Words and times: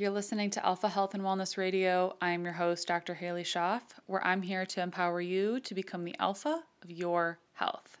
You're 0.00 0.10
listening 0.10 0.50
to 0.50 0.64
Alpha 0.64 0.88
Health 0.88 1.14
and 1.14 1.24
Wellness 1.24 1.56
Radio. 1.56 2.14
I'm 2.22 2.44
your 2.44 2.52
host, 2.52 2.86
Dr. 2.86 3.16
Halie 3.16 3.42
Schoff, 3.42 3.82
where 4.06 4.24
I'm 4.24 4.42
here 4.42 4.64
to 4.64 4.80
empower 4.80 5.20
you 5.20 5.58
to 5.58 5.74
become 5.74 6.04
the 6.04 6.14
alpha 6.20 6.62
of 6.84 6.88
your 6.88 7.40
health. 7.54 7.98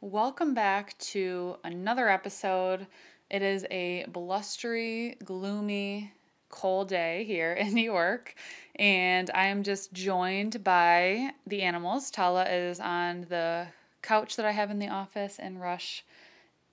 Welcome 0.00 0.54
back 0.54 0.98
to 0.98 1.58
another 1.62 2.08
episode. 2.08 2.88
It 3.30 3.42
is 3.42 3.64
a 3.70 4.06
blustery, 4.08 5.16
gloomy, 5.24 6.12
cold 6.52 6.88
day 6.88 7.24
here 7.24 7.52
in 7.60 7.74
New 7.74 7.82
York, 7.82 8.36
and 8.76 9.28
I 9.34 9.46
am 9.46 9.64
just 9.64 9.92
joined 9.92 10.62
by 10.62 11.32
the 11.48 11.62
animals. 11.62 12.12
Tala 12.12 12.44
is 12.44 12.78
on 12.78 13.26
the 13.28 13.66
couch 14.02 14.36
that 14.36 14.46
I 14.46 14.52
have 14.52 14.70
in 14.70 14.78
the 14.78 14.88
office, 14.88 15.40
and 15.40 15.60
Rush, 15.60 16.04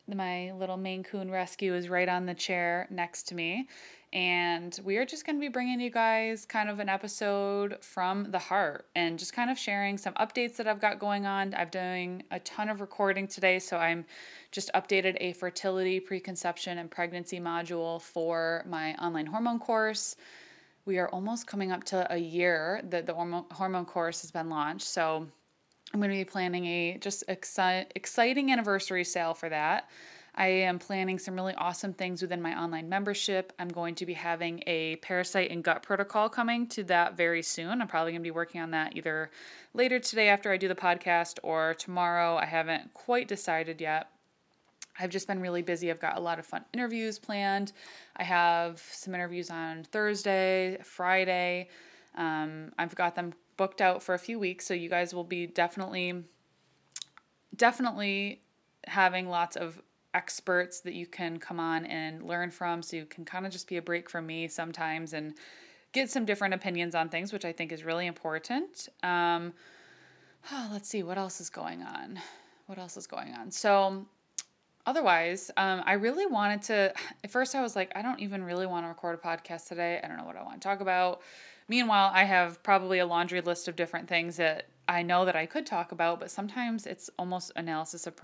my 0.08 0.52
little 0.52 0.78
Maine 0.78 1.04
Coon 1.04 1.32
rescue, 1.32 1.74
is 1.74 1.90
right 1.90 2.10
on 2.10 2.28
the 2.28 2.36
chair 2.36 2.86
next 2.92 3.24
to 3.30 3.36
me. 3.36 3.68
And 4.12 4.80
we 4.84 4.98
are 4.98 5.06
just 5.06 5.24
going 5.24 5.36
to 5.36 5.40
be 5.40 5.50
bringing 5.50 5.80
you 5.80 5.92
guys 5.92 6.44
kind 6.44 6.68
of 6.68 6.80
an 6.80 6.90
episode 6.90 7.78
from 7.82 8.32
the 8.32 8.40
heart 8.40 8.88
and 8.96 9.20
just 9.20 9.34
kind 9.34 9.52
of 9.52 9.58
sharing 9.58 10.00
some 10.00 10.14
updates 10.16 10.56
that 10.56 10.68
I've 10.68 10.82
got 10.82 10.98
going 10.98 11.28
on. 11.28 11.54
I'm 11.54 11.70
doing 11.70 12.24
a 12.32 12.40
ton 12.40 12.70
of 12.70 12.82
recording 12.82 13.28
today, 13.28 13.60
so 13.60 13.78
I'm 13.78 14.04
just 14.52 14.72
updated 14.74 15.18
a 15.20 15.34
fertility, 15.34 16.00
preconception, 16.00 16.80
and 16.80 16.90
pregnancy 16.90 17.40
module 17.40 18.02
for 18.02 18.66
my 18.68 18.96
online 18.96 19.28
hormone 19.28 19.60
course. 19.60 20.16
We 20.86 20.98
are 20.98 21.10
almost 21.10 21.46
coming 21.46 21.72
up 21.72 21.84
to 21.86 22.12
a 22.12 22.18
year 22.18 22.82
that 22.86 23.06
the 23.06 23.14
hormone 23.14 23.86
course 23.86 24.22
has 24.22 24.32
been 24.32 24.50
launched. 24.50 24.88
So 24.88 25.28
I'm 25.94 26.00
going 26.00 26.10
to 26.10 26.18
be 26.18 26.26
planning 26.26 26.66
a 26.66 26.98
just 26.98 27.28
exci- 27.28 27.86
exciting 27.94 28.52
anniversary 28.52 29.04
sale 29.04 29.36
for 29.36 29.50
that. 29.50 29.88
I 30.36 30.48
am 30.48 30.80
planning 30.80 31.20
some 31.20 31.36
really 31.36 31.54
awesome 31.56 31.94
things 31.94 32.22
within 32.22 32.42
my 32.42 32.60
online 32.60 32.88
membership. 32.88 33.52
I'm 33.60 33.68
going 33.68 33.96
to 33.96 34.06
be 34.06 34.14
having 34.14 34.64
a 34.68 34.98
parasite 34.98 35.52
and 35.52 35.64
gut 35.64 35.84
protocol 35.84 36.30
coming 36.30 36.68
to 36.68 36.84
that 36.86 37.18
very 37.18 37.42
soon. 37.42 37.82
I'm 37.82 37.88
probably 37.88 38.12
going 38.12 38.22
to 38.22 38.28
be 38.28 38.32
working 38.32 38.62
on 38.62 38.72
that 38.72 38.96
either 38.96 39.32
later 39.74 40.00
today 40.00 40.30
after 40.30 40.52
I 40.52 40.58
do 40.58 40.68
the 40.68 40.76
podcast 40.76 41.40
or 41.44 41.74
tomorrow. 41.74 42.38
I 42.38 42.46
haven't 42.46 42.94
quite 42.94 43.28
decided 43.28 43.82
yet. 43.82 44.10
I've 45.00 45.10
just 45.10 45.28
been 45.28 45.40
really 45.40 45.62
busy. 45.62 45.90
I've 45.90 46.00
got 46.00 46.18
a 46.18 46.22
lot 46.22 46.40
of 46.40 46.46
fun 46.46 46.66
interviews 46.74 47.18
planned. 47.20 47.72
I 48.18 48.24
have 48.24 48.84
some 48.92 49.16
interviews 49.16 49.50
on 49.50 49.84
Thursday, 49.86 50.78
Friday. 50.84 51.70
Um, 52.16 52.72
I've 52.78 52.96
got 52.96 53.16
them 53.16 53.34
booked 53.56 53.82
out 53.82 54.04
for 54.04 54.14
a 54.14 54.20
few 54.20 54.38
weeks, 54.38 54.66
so 54.66 54.74
you 54.74 54.90
guys 54.90 55.14
will 55.14 55.24
be 55.24 55.48
definitely, 55.48 56.24
definitely 57.56 58.42
having 58.88 59.30
lots 59.30 59.56
of 59.56 59.82
experts 60.14 60.80
that 60.82 60.94
you 60.94 61.06
can 61.06 61.38
come 61.38 61.60
on 61.60 61.86
and 61.86 62.24
learn 62.24 62.52
from. 62.52 62.82
So 62.82 62.98
you 62.98 63.06
can 63.06 63.26
kind 63.26 63.46
of 63.46 63.52
just 63.52 63.68
be 63.68 63.78
a 63.78 63.82
break 63.82 64.10
from 64.10 64.26
me 64.26 64.48
sometimes 64.48 65.14
and 65.14 65.34
get 65.92 66.10
some 66.10 66.26
different 66.26 66.54
opinions 66.54 66.94
on 66.94 67.10
things 67.10 67.34
which 67.34 67.46
i 67.46 67.52
think 67.52 67.72
is 67.72 67.84
really 67.84 68.08
important. 68.08 68.90
Um, 69.04 69.54
oh, 70.52 70.70
let's 70.72 70.90
see 70.90 71.04
what 71.04 71.18
else 71.18 71.42
is 71.42 71.50
going 71.50 71.82
on? 71.82 72.20
What 72.68 72.78
else 72.78 72.98
is 72.98 73.08
going 73.08 73.34
on? 73.34 73.52
So 73.52 74.06
otherwise 74.86 75.52
um, 75.58 75.84
i 75.86 75.94
really 75.94 76.26
wanted 76.26 76.62
to 76.62 76.94
at 77.24 77.30
first 77.30 77.54
i 77.54 77.62
was 77.62 77.76
like 77.76 77.92
i 77.96 78.02
don't 78.02 78.20
even 78.20 78.44
really 78.44 78.66
want 78.66 78.86
to 78.86 78.88
record 78.88 79.20
a 79.24 79.28
podcast 79.28 79.68
today. 79.68 80.00
I 80.04 80.08
don't 80.08 80.18
know 80.18 80.26
what 80.26 80.38
i 80.38 80.44
want 80.44 80.62
to 80.62 80.68
talk 80.68 80.82
about. 80.82 81.22
Meanwhile 81.68 82.12
i 82.14 82.24
have 82.24 82.62
probably 82.64 83.00
a 83.00 83.06
laundry 83.06 83.42
list 83.42 83.68
of 83.68 83.76
different 83.76 84.08
things 84.08 84.38
that 84.38 84.68
i 84.88 85.04
know 85.04 85.26
that 85.26 85.36
i 85.36 85.46
could 85.46 85.66
talk 85.66 85.92
about 85.92 86.20
but 86.20 86.32
sometimes 86.32 86.88
it's 86.88 87.10
almost 87.20 87.52
analysis 87.56 88.08
of 88.08 88.16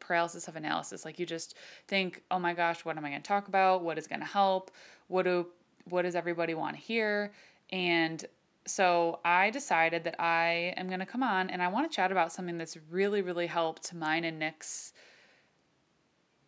paralysis 0.00 0.48
of 0.48 0.56
analysis. 0.56 1.04
Like 1.04 1.18
you 1.18 1.26
just 1.26 1.56
think, 1.88 2.22
oh 2.30 2.38
my 2.38 2.54
gosh, 2.54 2.84
what 2.84 2.96
am 2.96 3.04
I 3.04 3.10
going 3.10 3.22
to 3.22 3.28
talk 3.28 3.48
about? 3.48 3.82
What 3.82 3.98
is 3.98 4.06
going 4.06 4.20
to 4.20 4.26
help? 4.26 4.70
What 5.08 5.24
do 5.24 5.46
what 5.88 6.02
does 6.02 6.14
everybody 6.14 6.54
want 6.54 6.76
to 6.76 6.82
hear? 6.82 7.32
And 7.70 8.24
so 8.66 9.18
I 9.24 9.50
decided 9.50 10.04
that 10.04 10.20
I 10.20 10.74
am 10.76 10.86
going 10.86 11.00
to 11.00 11.06
come 11.06 11.22
on 11.22 11.50
and 11.50 11.60
I 11.60 11.68
want 11.68 11.90
to 11.90 11.94
chat 11.94 12.12
about 12.12 12.32
something 12.32 12.56
that's 12.56 12.78
really, 12.90 13.22
really 13.22 13.46
helped 13.46 13.92
mine 13.92 14.24
and 14.24 14.38
Nick's 14.38 14.92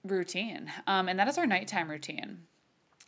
routine. 0.05 0.71
Um, 0.87 1.09
and 1.09 1.19
that 1.19 1.27
is 1.27 1.39
our 1.39 1.47
nighttime 1.47 1.91
routine. 1.91 2.39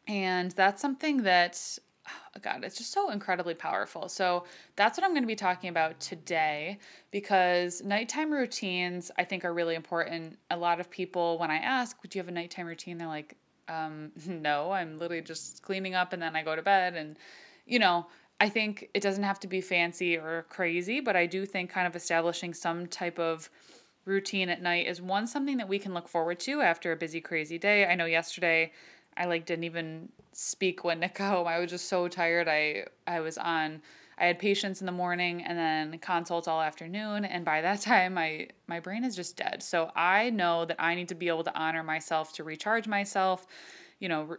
And 0.08 0.50
that's 0.52 0.82
something 0.82 1.22
that 1.22 1.78
oh 2.08 2.40
God, 2.40 2.64
it's 2.64 2.76
just 2.76 2.92
so 2.92 3.10
incredibly 3.10 3.54
powerful. 3.54 4.08
So 4.08 4.44
that's 4.76 4.98
what 4.98 5.04
I'm 5.04 5.10
going 5.10 5.22
to 5.22 5.28
be 5.28 5.36
talking 5.36 5.70
about 5.70 5.98
today 6.00 6.78
because 7.10 7.82
nighttime 7.82 8.32
routines 8.32 9.10
I 9.18 9.24
think 9.24 9.44
are 9.44 9.54
really 9.54 9.74
important. 9.74 10.38
A 10.50 10.56
lot 10.56 10.80
of 10.80 10.90
people, 10.90 11.38
when 11.38 11.50
I 11.50 11.56
ask, 11.56 11.96
"Do 12.02 12.18
you 12.18 12.20
have 12.20 12.28
a 12.28 12.32
nighttime 12.32 12.66
routine?" 12.66 12.98
They're 12.98 13.08
like, 13.08 13.36
um, 13.68 14.12
"No, 14.26 14.72
I'm 14.72 14.98
literally 14.98 15.22
just 15.22 15.62
cleaning 15.62 15.94
up 15.94 16.12
and 16.12 16.22
then 16.22 16.36
I 16.36 16.42
go 16.42 16.56
to 16.56 16.62
bed." 16.62 16.94
And 16.94 17.18
you 17.66 17.78
know, 17.78 18.06
I 18.40 18.48
think 18.48 18.90
it 18.94 19.02
doesn't 19.02 19.24
have 19.24 19.40
to 19.40 19.48
be 19.48 19.60
fancy 19.60 20.16
or 20.16 20.46
crazy, 20.50 21.00
but 21.00 21.16
I 21.16 21.26
do 21.26 21.46
think 21.46 21.70
kind 21.70 21.86
of 21.86 21.96
establishing 21.96 22.54
some 22.54 22.86
type 22.86 23.18
of 23.18 23.48
routine 24.04 24.48
at 24.48 24.62
night 24.62 24.86
is 24.86 25.02
one 25.02 25.26
something 25.26 25.56
that 25.56 25.68
we 25.68 25.78
can 25.78 25.92
look 25.92 26.08
forward 26.08 26.38
to 26.40 26.60
after 26.60 26.92
a 26.92 26.96
busy, 26.96 27.20
crazy 27.20 27.58
day. 27.58 27.86
I 27.86 27.94
know 27.94 28.04
yesterday 28.06 28.72
I 29.16 29.26
like 29.26 29.46
didn't 29.46 29.64
even 29.64 30.08
speak 30.32 30.84
when 30.84 31.00
Nick 31.00 31.18
home. 31.18 31.46
I 31.48 31.58
was 31.58 31.70
just 31.70 31.88
so 31.88 32.08
tired. 32.08 32.48
I 32.48 32.86
I 33.06 33.20
was 33.20 33.38
on 33.38 33.82
I 34.18 34.26
had 34.26 34.38
patients 34.38 34.80
in 34.80 34.86
the 34.86 34.92
morning 34.92 35.42
and 35.42 35.58
then 35.58 35.98
consults 35.98 36.48
all 36.48 36.60
afternoon 36.62 37.24
and 37.26 37.44
by 37.44 37.60
that 37.62 37.80
time 37.92 38.14
my 38.14 38.48
my 38.66 38.80
brain 38.80 39.04
is 39.04 39.16
just 39.16 39.36
dead. 39.36 39.62
So 39.62 39.90
I 39.94 40.30
know 40.30 40.64
that 40.64 40.76
I 40.78 40.94
need 40.94 41.08
to 41.08 41.14
be 41.14 41.28
able 41.28 41.44
to 41.44 41.58
honor 41.58 41.82
myself 41.82 42.32
to 42.34 42.44
recharge 42.44 42.88
myself, 42.88 43.46
you 44.00 44.08
know, 44.08 44.22
re- 44.24 44.36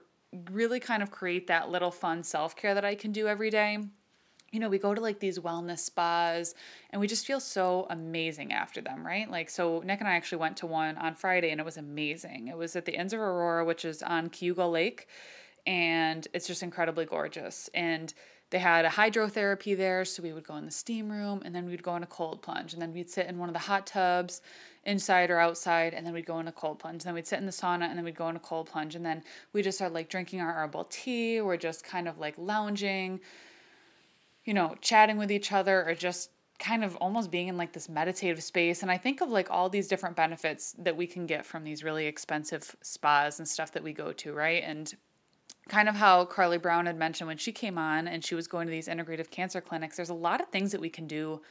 really 0.52 0.80
kind 0.80 1.02
of 1.02 1.12
create 1.12 1.48
that 1.48 1.70
little 1.70 1.92
fun 1.92 2.24
self-care 2.24 2.74
that 2.76 2.86
I 2.86 2.96
can 2.96 3.12
do 3.12 3.28
every 3.28 3.50
day 3.50 3.80
you 4.52 4.59
know, 4.59 4.69
we 4.69 4.80
go 4.80 4.94
to 4.94 5.02
like 5.02 5.19
these 5.19 5.40
wellness 5.40 5.80
spas 5.80 6.56
and 6.91 7.02
we 7.02 7.08
just 7.08 7.25
feel 7.25 7.40
so 7.40 7.85
amazing 7.90 8.53
after 8.53 8.80
them, 8.80 9.06
right? 9.06 9.30
Like, 9.30 9.50
so 9.50 9.81
Nick 9.85 10.00
and 10.00 10.08
I 10.08 10.16
actually 10.16 10.38
went 10.40 10.58
to 10.58 10.68
one 10.68 10.97
on 10.97 11.16
Friday 11.16 11.52
and 11.52 11.59
it 11.59 11.66
was 11.66 11.78
amazing. 11.78 12.47
It 12.47 12.57
was 12.57 12.75
at 12.75 12.86
the 12.86 12.97
Inns 12.97 13.13
of 13.13 13.19
Aurora, 13.19 13.66
which 13.66 13.84
is 13.84 14.02
on 14.02 14.30
Cayuga 14.30 14.66
Lake, 14.66 15.07
and 15.66 16.28
it's 16.34 16.47
just 16.47 16.63
incredibly 16.63 17.06
gorgeous. 17.06 17.69
And 17.74 18.13
they 18.50 18.59
had 18.59 18.86
a 18.86 18.90
hydrotherapy 18.90 19.75
there, 19.75 20.06
so 20.06 20.24
we 20.24 20.31
would 20.31 20.47
go 20.47 20.56
in 20.56 20.63
the 20.63 20.72
steam 20.72 21.12
room 21.12 21.41
and 21.44 21.53
then 21.53 21.66
we'd 21.66 21.84
go 21.84 21.97
in 21.97 22.03
a 22.03 22.07
cold 22.07 22.41
plunge, 22.41 22.72
and 22.72 22.81
then 22.81 22.94
we'd 22.94 23.09
sit 23.09 23.28
in 23.28 23.38
one 23.38 23.50
of 23.50 23.53
the 23.53 23.59
hot 23.59 23.86
tubs 23.86 24.41
inside 24.86 25.30
or 25.30 25.40
outside, 25.40 25.94
and 25.94 26.07
then 26.07 26.13
we'd 26.13 26.25
go 26.25 26.40
in 26.40 26.47
a 26.47 26.52
cold 26.53 26.80
plunge. 26.80 27.03
And 27.03 27.09
then 27.09 27.13
we'd 27.16 27.28
sit 27.28 27.40
in 27.40 27.46
the 27.46 27.52
sauna 27.52 27.90
and 27.90 27.97
then 27.97 28.06
we'd 28.06 28.16
go 28.16 28.30
in 28.30 28.38
a 28.38 28.40
cold 28.40 28.68
plunge, 28.68 28.96
and 28.96 29.06
then 29.06 29.22
we 29.52 29.62
just 29.62 29.78
start 29.78 29.91
like 29.91 30.07
drinking 30.07 30.40
our 30.40 30.53
herbal 30.53 30.86
tea. 30.90 31.41
We're 31.41 31.57
just 31.57 31.84
kind 31.84 32.07
of 32.07 32.18
like 32.18 32.36
lounging 32.38 33.19
you 34.47 34.53
know, 34.53 34.74
chatting 34.81 35.18
with 35.18 35.30
each 35.30 35.52
other 35.52 35.85
or 35.88 35.94
just 35.94 36.31
kind 36.58 36.84
of 36.84 36.96
almost 36.96 37.30
being 37.30 37.50
in 37.50 37.58
like 37.58 37.74
this 37.74 37.90
meditative 37.90 38.41
space. 38.41 38.81
And 38.81 38.90
I 38.90 38.97
think 38.97 39.22
of 39.22 39.30
like 39.30 39.52
all 39.52 39.69
these 39.69 39.88
different 39.90 40.16
benefits 40.16 40.74
that 40.80 40.96
we 40.96 41.06
can 41.06 41.28
get 41.28 41.46
from 41.46 41.63
these 41.63 41.84
really 41.84 42.08
expensive 42.08 42.75
spas 42.81 43.40
and 43.40 43.47
stuff 43.47 43.74
that 43.74 43.84
we 43.84 43.91
go 43.91 44.13
to, 44.13 44.34
right? 44.34 44.63
And 44.63 44.91
kind 45.68 45.90
of 45.90 45.96
how 45.96 46.24
Carly 46.25 46.57
Brown 46.57 46.86
had 46.86 46.97
mentioned 46.97 47.28
when 47.28 47.38
she 47.38 47.52
came 47.52 47.78
on 47.78 48.07
and 48.07 48.24
she 48.24 48.36
was 48.36 48.47
going 48.47 48.68
to 48.68 48.72
these 48.72 48.88
integrative 48.88 49.30
cancer 49.30 49.59
clinics, 49.59 49.97
there's 49.97 50.09
a 50.09 50.16
lot 50.16 50.40
of 50.40 50.47
things 50.47 50.72
that 50.72 50.81
we 50.81 50.90
can 50.90 51.07
do 51.07 51.41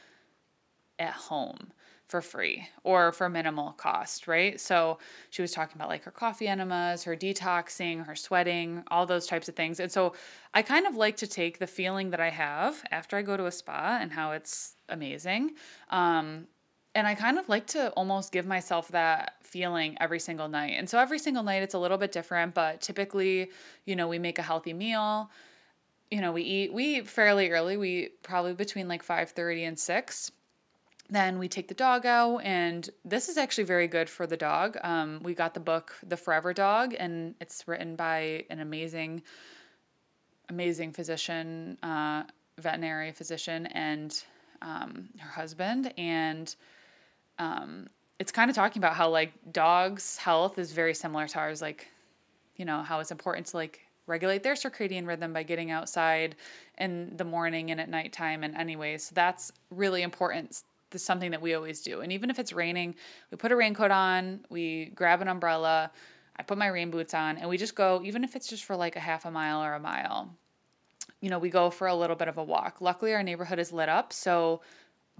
at 0.97 1.13
home 1.13 1.71
for 2.07 2.21
free 2.21 2.67
or 2.83 3.11
for 3.11 3.29
minimal 3.29 3.73
cost, 3.73 4.27
right? 4.27 4.59
So 4.59 4.97
she 5.29 5.41
was 5.41 5.51
talking 5.51 5.75
about 5.75 5.89
like 5.89 6.03
her 6.03 6.11
coffee 6.11 6.47
enemas, 6.47 7.03
her 7.03 7.15
detoxing, 7.15 8.05
her 8.05 8.15
sweating, 8.15 8.83
all 8.87 9.05
those 9.05 9.27
types 9.27 9.49
of 9.49 9.55
things. 9.55 9.79
And 9.79 9.91
so 9.91 10.13
I 10.53 10.61
kind 10.61 10.87
of 10.87 10.95
like 10.95 11.17
to 11.17 11.27
take 11.27 11.59
the 11.59 11.67
feeling 11.67 12.09
that 12.11 12.21
I 12.21 12.29
have 12.29 12.81
after 12.91 13.17
I 13.17 13.21
go 13.21 13.35
to 13.35 13.45
a 13.47 13.51
spa 13.51 13.97
and 14.01 14.11
how 14.11 14.31
it's 14.31 14.75
amazing. 14.87 15.55
Um, 15.89 16.47
and 16.95 17.05
I 17.05 17.13
kind 17.13 17.37
of 17.37 17.47
like 17.49 17.67
to 17.67 17.89
almost 17.91 18.31
give 18.31 18.45
myself 18.45 18.87
that 18.89 19.35
feeling 19.43 19.97
every 19.99 20.19
single 20.19 20.47
night. 20.47 20.75
And 20.77 20.89
so 20.89 20.97
every 20.97 21.19
single 21.19 21.43
night 21.43 21.61
it's 21.61 21.73
a 21.73 21.79
little 21.79 21.97
bit 21.97 22.11
different, 22.11 22.53
but 22.53 22.81
typically, 22.81 23.51
you 23.85 23.95
know, 23.95 24.07
we 24.07 24.17
make 24.17 24.39
a 24.39 24.41
healthy 24.41 24.73
meal. 24.73 25.29
You 26.09 26.21
know, 26.21 26.31
we 26.31 26.41
eat 26.43 26.73
we 26.73 26.97
eat 26.97 27.07
fairly 27.07 27.51
early. 27.51 27.75
We 27.75 28.11
probably 28.23 28.53
between 28.53 28.87
like 28.87 29.03
5:30 29.03 29.67
and 29.67 29.77
6 29.77 30.31
then 31.09 31.39
we 31.39 31.47
take 31.47 31.67
the 31.67 31.73
dog 31.73 32.05
out 32.05 32.39
and 32.39 32.89
this 33.05 33.29
is 33.29 33.37
actually 33.37 33.63
very 33.63 33.87
good 33.87 34.09
for 34.09 34.27
the 34.27 34.37
dog. 34.37 34.77
Um, 34.83 35.21
we 35.23 35.33
got 35.33 35.53
the 35.53 35.59
book 35.59 35.95
the 36.07 36.17
forever 36.17 36.53
dog 36.53 36.95
and 36.97 37.35
it's 37.39 37.67
written 37.67 37.95
by 37.95 38.45
an 38.49 38.59
amazing 38.59 39.21
amazing 40.49 40.91
physician 40.93 41.77
uh, 41.83 42.23
veterinary 42.59 43.11
physician 43.11 43.67
and 43.67 44.23
um, 44.61 45.09
her 45.19 45.29
husband. 45.29 45.93
And 45.97 46.53
um, 47.39 47.87
it's 48.19 48.31
kind 48.31 48.49
of 48.49 48.55
talking 48.55 48.79
about 48.79 48.95
how 48.95 49.09
like 49.09 49.31
dogs 49.51 50.17
health 50.17 50.57
is 50.57 50.71
very 50.71 50.93
similar 50.93 51.27
to 51.27 51.39
ours 51.39 51.61
like 51.61 51.87
you 52.55 52.65
know 52.65 52.81
how 52.81 52.99
it's 52.99 53.11
important 53.11 53.45
to 53.47 53.57
like 53.57 53.81
regulate 54.07 54.41
their 54.41 54.53
circadian 54.53 55.05
rhythm 55.05 55.33
by 55.33 55.43
getting 55.43 55.69
outside 55.69 56.35
in 56.79 57.15
the 57.17 57.23
morning 57.23 57.71
and 57.71 57.79
at 57.79 57.89
nighttime 57.89 58.43
and 58.43 58.55
anyways 58.55 59.03
so 59.03 59.11
that's 59.13 59.51
really 59.69 60.01
important 60.01 60.63
something 60.95 61.31
that 61.31 61.41
we 61.41 61.53
always 61.53 61.81
do 61.81 62.01
and 62.01 62.11
even 62.11 62.29
if 62.29 62.39
it's 62.39 62.53
raining 62.53 62.95
we 63.31 63.37
put 63.37 63.51
a 63.51 63.55
raincoat 63.55 63.91
on 63.91 64.39
we 64.49 64.91
grab 64.95 65.21
an 65.21 65.27
umbrella 65.27 65.91
i 66.37 66.43
put 66.43 66.57
my 66.57 66.67
rain 66.67 66.89
boots 66.89 67.13
on 67.13 67.37
and 67.37 67.49
we 67.49 67.57
just 67.57 67.75
go 67.75 68.01
even 68.03 68.23
if 68.23 68.35
it's 68.35 68.47
just 68.47 68.63
for 68.63 68.75
like 68.75 68.95
a 68.95 68.99
half 68.99 69.25
a 69.25 69.31
mile 69.31 69.63
or 69.63 69.73
a 69.73 69.79
mile 69.79 70.33
you 71.21 71.29
know 71.29 71.39
we 71.39 71.49
go 71.49 71.69
for 71.69 71.87
a 71.87 71.95
little 71.95 72.15
bit 72.15 72.27
of 72.27 72.37
a 72.37 72.43
walk 72.43 72.79
luckily 72.79 73.13
our 73.13 73.23
neighborhood 73.23 73.59
is 73.59 73.73
lit 73.73 73.89
up 73.89 74.13
so 74.13 74.61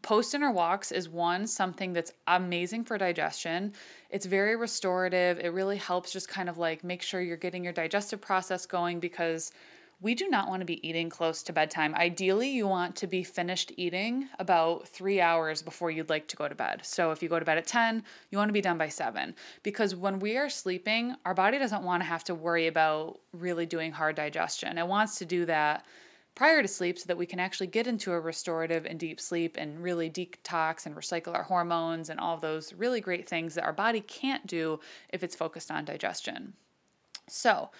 post 0.02 0.32
dinner 0.32 0.52
walks 0.52 0.92
is 0.92 1.10
one 1.10 1.48
something 1.48 1.94
that's 1.94 2.12
amazing 2.28 2.84
for 2.84 2.98
digestion. 2.98 3.74
It's 4.10 4.26
very 4.26 4.56
restorative. 4.56 5.40
It 5.40 5.54
really 5.54 5.78
helps 5.78 6.12
just 6.12 6.30
kind 6.30 6.50
of 6.50 6.58
like 6.58 6.84
make 6.84 7.02
sure 7.02 7.22
you're 7.22 7.38
getting 7.38 7.64
your 7.64 7.74
digestive 7.74 8.22
process 8.22 8.66
going 8.66 9.00
because 9.00 9.52
we 10.00 10.14
do 10.14 10.30
not 10.30 10.48
want 10.48 10.62
to 10.62 10.66
be 10.66 10.88
eating 10.88 11.10
close 11.10 11.42
to 11.44 11.54
bedtime. 11.54 11.96
Ideally, 11.96 12.50
you 12.50 12.68
want 12.68 12.96
to 12.98 13.08
be 13.08 13.24
finished 13.24 13.72
eating 13.78 14.30
about 14.38 14.88
three 14.88 15.20
hours 15.20 15.64
before 15.64 15.90
you'd 15.90 16.10
like 16.10 16.28
to 16.28 16.36
go 16.36 16.48
to 16.48 16.54
bed. 16.54 16.82
So, 16.84 17.12
if 17.12 17.24
you 17.24 17.30
go 17.30 17.40
to 17.40 17.46
bed 17.46 17.58
at 17.58 17.66
10, 17.66 18.04
you 18.30 18.38
want 18.38 18.50
to 18.50 18.54
be 18.54 18.62
done 18.62 18.78
by 18.78 18.90
7. 18.90 19.34
Because 19.64 19.96
when 19.96 20.20
we 20.20 20.38
are 20.38 20.50
sleeping, 20.50 21.16
our 21.26 21.34
body 21.34 21.58
doesn't 21.58 21.84
want 21.84 22.02
to 22.02 22.08
have 22.08 22.24
to 22.26 22.36
worry 22.36 22.68
about 22.68 23.20
really 23.34 23.66
doing 23.66 23.92
hard 23.92 24.16
digestion. 24.16 24.78
It 24.78 24.88
wants 24.88 25.18
to 25.18 25.26
do 25.26 25.46
that 25.46 25.86
prior 26.36 26.62
to 26.62 26.68
sleep 26.68 27.00
so 27.00 27.06
that 27.08 27.18
we 27.18 27.26
can 27.26 27.40
actually 27.40 27.66
get 27.66 27.88
into 27.88 28.12
a 28.14 28.20
restorative 28.20 28.86
and 28.86 29.00
deep 29.00 29.20
sleep 29.20 29.58
and 29.58 29.82
really 29.82 30.12
detox 30.12 30.86
and 30.86 30.96
recycle 30.96 31.34
our 31.34 31.42
hormones 31.42 32.12
and 32.12 32.20
all 32.20 32.38
those 32.38 32.72
really 32.74 33.02
great 33.02 33.28
things 33.28 33.56
that 33.56 33.64
our 33.64 33.74
body 33.74 34.02
can't 34.02 34.46
do 34.46 34.80
if 35.10 35.24
it's 35.24 35.36
focused 35.36 35.72
on 35.72 35.84
digestion. 35.84 36.54
So, 37.28 37.72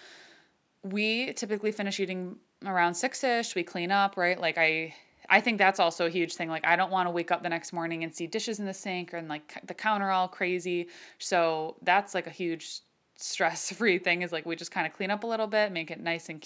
we 0.82 1.32
typically 1.34 1.72
finish 1.72 2.00
eating 2.00 2.36
around 2.64 2.92
6ish, 2.92 3.54
we 3.54 3.62
clean 3.62 3.90
up, 3.90 4.16
right? 4.16 4.38
Like 4.40 4.58
I 4.58 4.94
I 5.30 5.40
think 5.40 5.58
that's 5.58 5.78
also 5.78 6.06
a 6.06 6.10
huge 6.10 6.34
thing. 6.34 6.48
Like 6.48 6.66
I 6.66 6.74
don't 6.76 6.90
want 6.90 7.06
to 7.06 7.10
wake 7.10 7.30
up 7.30 7.42
the 7.42 7.48
next 7.48 7.72
morning 7.72 8.02
and 8.02 8.14
see 8.14 8.26
dishes 8.26 8.60
in 8.60 8.66
the 8.66 8.74
sink 8.74 9.12
and 9.12 9.28
like 9.28 9.60
the 9.66 9.74
counter 9.74 10.10
all 10.10 10.28
crazy. 10.28 10.88
So 11.18 11.76
that's 11.82 12.14
like 12.14 12.26
a 12.26 12.30
huge 12.30 12.80
stress 13.16 13.72
free 13.72 13.98
thing 14.06 14.22
is 14.22 14.32
like 14.32 14.46
we 14.46 14.56
just 14.56 14.70
kind 14.70 14.86
of 14.86 14.92
clean 14.94 15.10
up 15.10 15.24
a 15.24 15.26
little 15.26 15.46
bit, 15.46 15.70
make 15.72 15.90
it 15.90 16.00
nice 16.00 16.28
and 16.28 16.44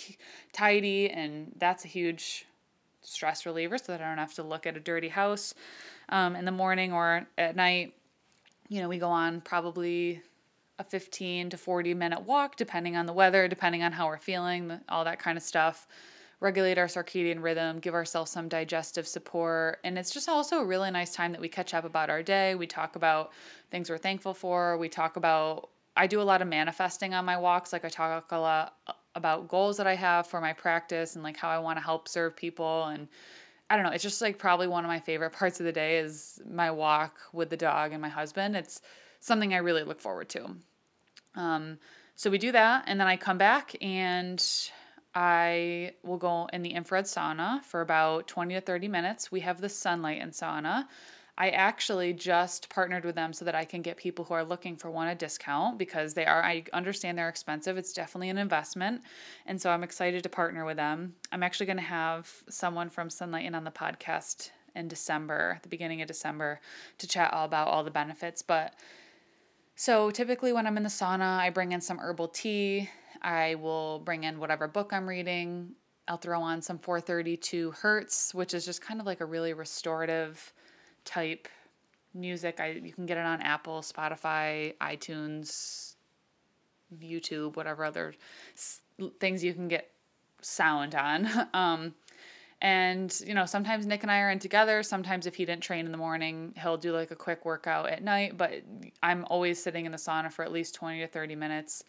tidy, 0.52 1.10
and 1.10 1.52
that's 1.58 1.84
a 1.84 1.88
huge 1.88 2.44
stress 3.02 3.46
reliever 3.46 3.78
so 3.78 3.92
that 3.92 4.00
I 4.00 4.08
don't 4.08 4.18
have 4.18 4.34
to 4.34 4.42
look 4.42 4.66
at 4.66 4.76
a 4.76 4.80
dirty 4.80 5.08
house 5.08 5.54
um, 6.08 6.36
in 6.36 6.44
the 6.44 6.52
morning 6.52 6.92
or 6.92 7.26
at 7.38 7.54
night. 7.56 7.94
You 8.68 8.80
know, 8.80 8.88
we 8.88 8.98
go 8.98 9.08
on 9.08 9.40
probably 9.42 10.22
a 10.82 10.84
15 10.84 11.50
to 11.50 11.56
40 11.56 11.94
minute 11.94 12.22
walk, 12.22 12.56
depending 12.56 12.96
on 12.96 13.06
the 13.06 13.12
weather, 13.12 13.46
depending 13.46 13.82
on 13.82 13.92
how 13.92 14.06
we're 14.06 14.18
feeling, 14.18 14.80
all 14.88 15.04
that 15.04 15.18
kind 15.18 15.38
of 15.38 15.44
stuff. 15.44 15.86
Regulate 16.40 16.76
our 16.76 16.86
circadian 16.86 17.40
rhythm, 17.40 17.78
give 17.78 17.94
ourselves 17.94 18.32
some 18.32 18.48
digestive 18.48 19.06
support. 19.06 19.78
And 19.84 19.96
it's 19.96 20.10
just 20.10 20.28
also 20.28 20.58
a 20.58 20.64
really 20.64 20.90
nice 20.90 21.14
time 21.14 21.30
that 21.32 21.40
we 21.40 21.48
catch 21.48 21.72
up 21.72 21.84
about 21.84 22.10
our 22.10 22.22
day. 22.22 22.56
We 22.56 22.66
talk 22.66 22.96
about 22.96 23.32
things 23.70 23.88
we're 23.88 23.98
thankful 23.98 24.34
for. 24.34 24.76
We 24.76 24.88
talk 24.88 25.16
about 25.16 25.70
I 25.96 26.06
do 26.06 26.20
a 26.20 26.24
lot 26.24 26.42
of 26.42 26.48
manifesting 26.48 27.14
on 27.14 27.24
my 27.24 27.36
walks. 27.36 27.72
Like 27.72 27.84
I 27.84 27.88
talk 27.88 28.32
a 28.32 28.38
lot 28.38 28.76
about 29.14 29.46
goals 29.48 29.76
that 29.76 29.86
I 29.86 29.94
have 29.94 30.26
for 30.26 30.40
my 30.40 30.52
practice 30.52 31.14
and 31.14 31.22
like 31.22 31.36
how 31.36 31.48
I 31.48 31.58
want 31.58 31.78
to 31.78 31.84
help 31.84 32.08
serve 32.08 32.34
people 32.34 32.86
and 32.86 33.06
I 33.70 33.76
don't 33.76 33.84
know, 33.84 33.92
it's 33.92 34.02
just 34.02 34.20
like 34.20 34.38
probably 34.38 34.66
one 34.66 34.84
of 34.84 34.88
my 34.88 35.00
favorite 35.00 35.32
parts 35.40 35.60
of 35.60 35.66
the 35.66 35.72
day 35.72 35.98
is 35.98 36.40
my 36.50 36.70
walk 36.70 37.20
with 37.32 37.50
the 37.50 37.56
dog 37.56 37.92
and 37.92 38.02
my 38.02 38.08
husband. 38.08 38.56
It's 38.56 38.82
something 39.22 39.54
I 39.54 39.58
really 39.58 39.84
look 39.84 40.00
forward 40.00 40.28
to. 40.30 40.56
Um, 41.34 41.78
so 42.14 42.30
we 42.30 42.38
do 42.38 42.52
that 42.52 42.84
and 42.86 43.00
then 43.00 43.06
I 43.06 43.16
come 43.16 43.38
back 43.38 43.74
and 43.80 44.44
I 45.14 45.92
will 46.02 46.16
go 46.16 46.48
in 46.52 46.62
the 46.62 46.70
infrared 46.70 47.04
sauna 47.04 47.62
for 47.64 47.80
about 47.80 48.28
20 48.28 48.54
to 48.54 48.60
30 48.60 48.88
minutes. 48.88 49.30
We 49.30 49.40
have 49.40 49.60
the 49.60 49.68
Sunlighten 49.68 50.30
sauna. 50.30 50.86
I 51.36 51.50
actually 51.50 52.12
just 52.12 52.68
partnered 52.68 53.04
with 53.04 53.14
them 53.14 53.32
so 53.32 53.46
that 53.46 53.54
I 53.54 53.64
can 53.64 53.80
get 53.80 53.96
people 53.96 54.24
who 54.24 54.34
are 54.34 54.44
looking 54.44 54.76
for 54.76 54.90
one 54.90 55.08
a 55.08 55.14
discount 55.14 55.78
because 55.78 56.12
they 56.12 56.26
are, 56.26 56.42
I 56.42 56.64
understand 56.72 57.16
they're 57.16 57.28
expensive. 57.28 57.78
It's 57.78 57.92
definitely 57.92 58.28
an 58.28 58.38
investment. 58.38 59.02
And 59.46 59.60
so 59.60 59.70
I'm 59.70 59.82
excited 59.82 60.22
to 60.22 60.28
partner 60.28 60.64
with 60.64 60.76
them. 60.76 61.14
I'm 61.30 61.42
actually 61.42 61.66
going 61.66 61.78
to 61.78 61.82
have 61.82 62.30
someone 62.48 62.90
from 62.90 63.08
Sunlighten 63.08 63.54
on 63.54 63.64
the 63.64 63.70
podcast 63.70 64.50
in 64.74 64.88
December, 64.88 65.58
the 65.62 65.68
beginning 65.68 66.02
of 66.02 66.08
December, 66.08 66.60
to 66.98 67.08
chat 67.08 67.32
all 67.32 67.46
about 67.46 67.68
all 67.68 67.82
the 67.82 67.90
benefits. 67.90 68.42
But 68.42 68.74
so 69.74 70.10
typically 70.10 70.52
when 70.52 70.66
I'm 70.66 70.76
in 70.76 70.82
the 70.82 70.88
sauna, 70.88 71.38
I 71.38 71.50
bring 71.50 71.72
in 71.72 71.80
some 71.80 71.98
herbal 71.98 72.28
tea. 72.28 72.88
I 73.22 73.54
will 73.56 74.00
bring 74.00 74.24
in 74.24 74.38
whatever 74.38 74.68
book 74.68 74.92
I'm 74.92 75.08
reading. 75.08 75.72
I'll 76.08 76.16
throw 76.16 76.42
on 76.42 76.60
some 76.60 76.78
432 76.78 77.70
hertz, 77.70 78.34
which 78.34 78.54
is 78.54 78.64
just 78.64 78.82
kind 78.82 79.00
of 79.00 79.06
like 79.06 79.20
a 79.20 79.24
really 79.24 79.52
restorative 79.52 80.52
type 81.04 81.48
music. 82.14 82.60
I 82.60 82.72
you 82.72 82.92
can 82.92 83.06
get 83.06 83.16
it 83.16 83.24
on 83.24 83.40
Apple, 83.40 83.80
Spotify, 83.80 84.76
iTunes, 84.78 85.94
YouTube, 87.00 87.56
whatever 87.56 87.84
other 87.84 88.14
things 89.20 89.44
you 89.44 89.54
can 89.54 89.68
get 89.68 89.90
sound 90.40 90.94
on. 90.94 91.28
Um, 91.54 91.94
and 92.62 93.20
you 93.26 93.34
know, 93.34 93.44
sometimes 93.44 93.86
Nick 93.86 94.02
and 94.02 94.10
I 94.10 94.20
are 94.20 94.30
in 94.30 94.38
together. 94.38 94.84
Sometimes 94.84 95.26
if 95.26 95.34
he 95.34 95.44
didn't 95.44 95.64
train 95.64 95.84
in 95.84 95.90
the 95.90 95.98
morning, 95.98 96.54
he'll 96.56 96.76
do 96.76 96.92
like 96.92 97.10
a 97.10 97.16
quick 97.16 97.44
workout 97.44 97.90
at 97.90 98.04
night. 98.04 98.38
But 98.38 98.62
I'm 99.02 99.24
always 99.28 99.60
sitting 99.60 99.84
in 99.84 99.90
the 99.90 99.98
sauna 99.98 100.32
for 100.32 100.44
at 100.44 100.52
least 100.52 100.76
20 100.76 101.00
to 101.00 101.08
30 101.08 101.34
minutes 101.34 101.82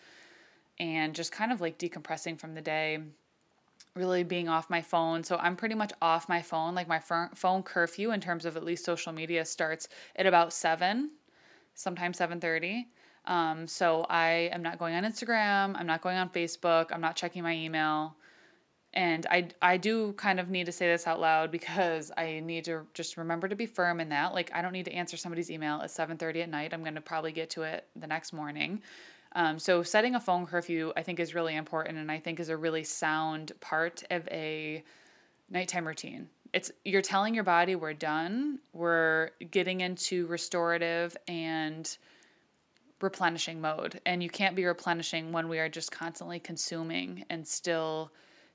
and 0.80 1.14
just 1.14 1.32
kind 1.32 1.52
of 1.52 1.62
like 1.62 1.78
decompressing 1.78 2.40
from 2.40 2.56
the 2.56 2.62
day 2.62 3.00
really 3.96 4.24
being 4.24 4.50
off 4.50 4.72
my 4.72 4.82
phone. 4.82 5.24
So 5.24 5.38
I'm 5.38 5.56
pretty 5.56 5.76
much 5.76 5.92
off 6.02 6.28
my 6.28 6.42
phone. 6.42 6.74
Like 6.74 6.88
my 6.88 7.00
phone 7.00 7.62
curfew 7.62 8.10
in 8.10 8.20
terms 8.20 8.44
of 8.44 8.58
at 8.58 8.64
least 8.64 8.84
social 8.84 9.14
media 9.14 9.46
starts 9.46 9.88
at 10.16 10.26
about 10.26 10.52
7, 10.54 11.12
sometimes 11.76 12.18
7:30. 12.18 12.88
Um, 13.26 13.68
so 13.68 14.08
I 14.10 14.50
am 14.52 14.64
not 14.64 14.80
going 14.80 14.96
on 14.96 15.04
Instagram, 15.04 15.76
I'm 15.78 15.86
not 15.86 16.02
going 16.02 16.18
on 16.18 16.30
Facebook, 16.30 16.88
I'm 16.92 17.00
not 17.00 17.16
checking 17.16 17.44
my 17.44 17.54
email. 17.54 18.16
And 18.94 19.26
I 19.30 19.48
I 19.62 19.78
do 19.78 20.14
kind 20.14 20.40
of 20.40 20.50
need 20.50 20.66
to 20.68 20.72
say 20.72 20.88
this 20.88 21.08
out 21.08 21.20
loud 21.20 21.52
because 21.52 22.12
I 22.16 22.42
need 22.42 22.66
to 22.66 22.86
just 22.94 23.18
remember 23.18 23.48
to 23.48 23.56
be 23.56 23.66
firm 23.66 24.00
in 24.00 24.10
that. 24.10 24.34
Like 24.34 24.52
I 24.54 24.62
don't 24.62 24.74
need 24.74 24.86
to 24.86 24.94
answer 24.94 25.18
somebody's 25.18 25.50
email 25.50 25.82
at 25.82 25.90
7:30 25.90 26.44
at 26.44 26.50
night. 26.50 26.74
I'm 26.74 26.84
going 26.84 26.96
to 26.96 27.02
probably 27.02 27.32
get 27.32 27.50
to 27.52 27.64
it 27.64 27.88
the 27.96 28.08
next 28.08 28.34
morning. 28.34 28.82
Um, 29.36 29.58
so 29.58 29.82
setting 29.82 30.16
a 30.16 30.20
phone 30.20 30.46
curfew, 30.46 30.94
I 30.96 31.02
think, 31.02 31.20
is 31.20 31.34
really 31.34 31.56
important, 31.56 31.98
and 31.98 32.12
I 32.12 32.20
think 32.20 32.40
is 32.40 32.50
a 32.50 32.58
really 32.58 32.84
sound 32.84 33.52
part 33.62 34.04
of 34.12 34.28
a 34.30 34.84
nighttime 35.50 35.88
routine. 35.88 36.30
It's 36.54 36.72
you're 36.86 37.02
telling 37.02 37.34
your 37.34 37.44
body 37.44 37.76
we're 37.76 37.94
done. 37.94 38.60
We're 38.74 39.32
getting 39.50 39.82
into 39.82 40.28
restorative 40.28 41.18
and 41.28 41.98
replenishing 43.02 43.60
mode, 43.60 44.00
and 44.06 44.22
you 44.22 44.30
can't 44.30 44.56
be 44.56 44.66
replenishing 44.66 45.32
when 45.32 45.50
we 45.50 45.58
are 45.58 45.70
just 45.70 45.92
constantly 45.92 46.40
consuming 46.40 47.26
and 47.32 47.48
still 47.48 48.12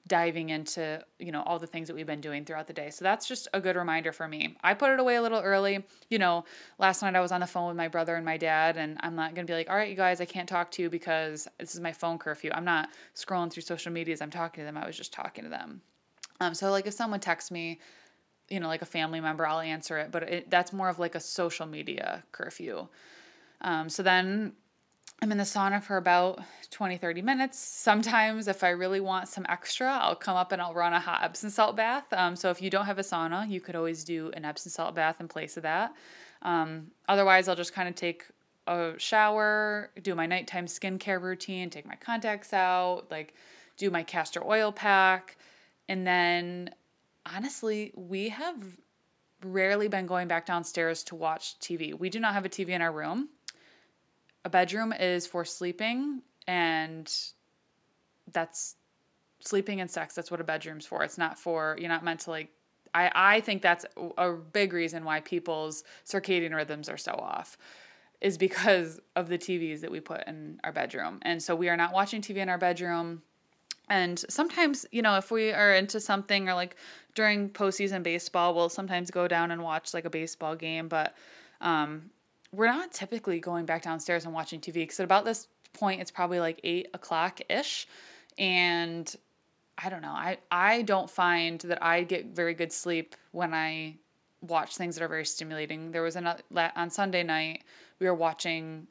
diving 0.08 0.50
into 0.50 1.04
you 1.18 1.30
know 1.30 1.42
all 1.42 1.58
the 1.58 1.66
things 1.66 1.86
that 1.88 1.94
we've 1.94 2.06
been 2.06 2.20
doing 2.20 2.44
throughout 2.44 2.66
the 2.66 2.72
day. 2.72 2.90
So 2.90 3.04
that's 3.04 3.28
just 3.28 3.46
a 3.54 3.60
good 3.60 3.76
reminder 3.76 4.12
for 4.12 4.26
me. 4.26 4.56
I 4.62 4.74
put 4.74 4.90
it 4.90 4.98
away 4.98 5.16
a 5.16 5.22
little 5.22 5.40
early. 5.40 5.84
You 6.08 6.18
know 6.18 6.44
last 6.78 7.02
night 7.02 7.14
i 7.14 7.20
was 7.20 7.32
on 7.32 7.40
the 7.40 7.46
phone 7.46 7.68
with 7.68 7.76
my 7.76 7.88
brother 7.88 8.16
and 8.16 8.24
my 8.24 8.36
dad 8.36 8.76
and 8.76 8.96
i'm 9.00 9.14
not 9.14 9.34
going 9.34 9.46
to 9.46 9.50
be 9.50 9.54
like 9.56 9.68
all 9.68 9.76
right 9.76 9.90
you 9.90 9.96
guys 9.96 10.20
i 10.20 10.24
can't 10.24 10.48
talk 10.48 10.70
to 10.70 10.82
you 10.82 10.90
because 10.90 11.46
this 11.58 11.74
is 11.74 11.80
my 11.80 11.92
phone 11.92 12.18
curfew. 12.18 12.50
I'm 12.54 12.64
not 12.64 12.90
scrolling 13.14 13.52
through 13.52 13.62
social 13.62 13.92
media 13.92 14.12
as 14.12 14.22
i'm 14.22 14.30
talking 14.30 14.62
to 14.62 14.64
them. 14.64 14.76
I 14.76 14.86
was 14.86 14.96
just 14.96 15.12
talking 15.12 15.44
to 15.44 15.50
them. 15.50 15.80
Um, 16.40 16.54
so 16.54 16.70
like 16.70 16.86
if 16.86 16.94
someone 16.94 17.20
texts 17.20 17.50
me 17.50 17.80
you 18.48 18.60
know 18.60 18.68
like 18.68 18.82
a 18.82 18.86
family 18.86 19.20
member 19.20 19.46
i'll 19.46 19.60
answer 19.60 19.98
it 19.98 20.10
but 20.10 20.22
it, 20.22 20.50
that's 20.50 20.72
more 20.72 20.88
of 20.88 20.98
like 20.98 21.14
a 21.14 21.20
social 21.20 21.66
media 21.66 22.22
curfew. 22.32 22.86
Um, 23.60 23.88
so 23.88 24.02
then 24.02 24.52
I'm 25.20 25.32
in 25.32 25.38
the 25.38 25.44
sauna 25.44 25.82
for 25.82 25.96
about 25.96 26.40
20, 26.70 26.96
30 26.96 27.22
minutes. 27.22 27.58
Sometimes, 27.58 28.46
if 28.46 28.62
I 28.62 28.70
really 28.70 29.00
want 29.00 29.26
some 29.26 29.44
extra, 29.48 29.90
I'll 29.90 30.14
come 30.14 30.36
up 30.36 30.52
and 30.52 30.62
I'll 30.62 30.74
run 30.74 30.92
a 30.92 31.00
hot 31.00 31.24
Epsom 31.24 31.50
salt 31.50 31.76
bath. 31.76 32.04
Um, 32.12 32.36
so, 32.36 32.50
if 32.50 32.62
you 32.62 32.70
don't 32.70 32.86
have 32.86 33.00
a 33.00 33.02
sauna, 33.02 33.48
you 33.50 33.60
could 33.60 33.74
always 33.74 34.04
do 34.04 34.30
an 34.34 34.44
Epsom 34.44 34.70
salt 34.70 34.94
bath 34.94 35.20
in 35.20 35.26
place 35.26 35.56
of 35.56 35.64
that. 35.64 35.92
Um, 36.42 36.92
otherwise, 37.08 37.48
I'll 37.48 37.56
just 37.56 37.72
kind 37.72 37.88
of 37.88 37.96
take 37.96 38.26
a 38.68 38.92
shower, 38.96 39.90
do 40.02 40.14
my 40.14 40.26
nighttime 40.26 40.66
skincare 40.66 41.20
routine, 41.20 41.68
take 41.68 41.86
my 41.86 41.96
contacts 41.96 42.52
out, 42.52 43.06
like 43.10 43.34
do 43.76 43.90
my 43.90 44.04
castor 44.04 44.44
oil 44.46 44.70
pack. 44.70 45.36
And 45.88 46.06
then, 46.06 46.70
honestly, 47.26 47.92
we 47.96 48.28
have 48.28 48.56
rarely 49.42 49.88
been 49.88 50.06
going 50.06 50.28
back 50.28 50.46
downstairs 50.46 51.02
to 51.04 51.16
watch 51.16 51.58
TV. 51.58 51.98
We 51.98 52.08
do 52.08 52.20
not 52.20 52.34
have 52.34 52.44
a 52.44 52.48
TV 52.48 52.68
in 52.68 52.82
our 52.82 52.92
room 52.92 53.30
a 54.44 54.50
bedroom 54.50 54.92
is 54.92 55.26
for 55.26 55.44
sleeping 55.44 56.22
and 56.46 57.12
that's 58.32 58.76
sleeping 59.40 59.80
and 59.80 59.90
sex 59.90 60.14
that's 60.14 60.30
what 60.30 60.40
a 60.40 60.44
bedroom's 60.44 60.86
for. 60.86 61.02
It's 61.02 61.18
not 61.18 61.38
for 61.38 61.76
you're 61.78 61.88
not 61.88 62.04
meant 62.04 62.20
to 62.20 62.30
like 62.30 62.50
i 62.94 63.10
i 63.14 63.40
think 63.40 63.60
that's 63.60 63.84
a 64.16 64.32
big 64.32 64.72
reason 64.72 65.04
why 65.04 65.20
people's 65.20 65.84
circadian 66.06 66.54
rhythms 66.54 66.88
are 66.88 66.96
so 66.96 67.12
off 67.12 67.58
is 68.20 68.36
because 68.36 69.00
of 69.16 69.28
the 69.28 69.38
tvs 69.38 69.80
that 69.80 69.90
we 69.90 70.00
put 70.00 70.26
in 70.26 70.58
our 70.64 70.72
bedroom. 70.72 71.20
And 71.22 71.42
so 71.42 71.54
we 71.54 71.68
are 71.68 71.76
not 71.76 71.92
watching 71.92 72.20
tv 72.20 72.38
in 72.38 72.48
our 72.48 72.58
bedroom. 72.58 73.22
And 73.90 74.22
sometimes, 74.28 74.84
you 74.92 75.02
know, 75.02 75.16
if 75.16 75.30
we 75.30 75.52
are 75.52 75.72
into 75.74 76.00
something 76.00 76.48
or 76.48 76.54
like 76.54 76.76
during 77.14 77.48
postseason 77.48 78.02
baseball, 78.02 78.54
we'll 78.54 78.68
sometimes 78.68 79.10
go 79.10 79.28
down 79.28 79.50
and 79.50 79.62
watch 79.62 79.94
like 79.94 80.04
a 80.04 80.10
baseball 80.10 80.56
game, 80.56 80.88
but 80.88 81.14
um, 81.60 82.10
we're 82.52 82.66
not 82.66 82.92
typically 82.92 83.40
going 83.40 83.66
back 83.66 83.82
downstairs 83.82 84.24
and 84.24 84.34
watching 84.34 84.60
TV 84.60 84.74
because 84.74 85.00
at 85.00 85.04
about 85.04 85.24
this 85.24 85.48
point, 85.72 86.00
it's 86.00 86.10
probably 86.10 86.40
like 86.40 86.60
eight 86.64 86.88
o'clock 86.94 87.40
ish. 87.48 87.86
And 88.38 89.14
I 89.76 89.90
don't 89.90 90.02
know. 90.02 90.08
I, 90.08 90.38
I 90.50 90.82
don't 90.82 91.10
find 91.10 91.60
that 91.60 91.82
I 91.82 92.02
get 92.02 92.26
very 92.26 92.54
good 92.54 92.72
sleep 92.72 93.14
when 93.32 93.54
I 93.54 93.96
watch 94.40 94.76
things 94.76 94.96
that 94.96 95.04
are 95.04 95.08
very 95.08 95.24
stimulating. 95.24 95.90
There 95.90 96.02
was 96.02 96.16
another 96.16 96.42
on 96.76 96.90
Sunday 96.90 97.22
night, 97.22 97.64
we 97.98 98.06
were 98.06 98.14
watching 98.14 98.86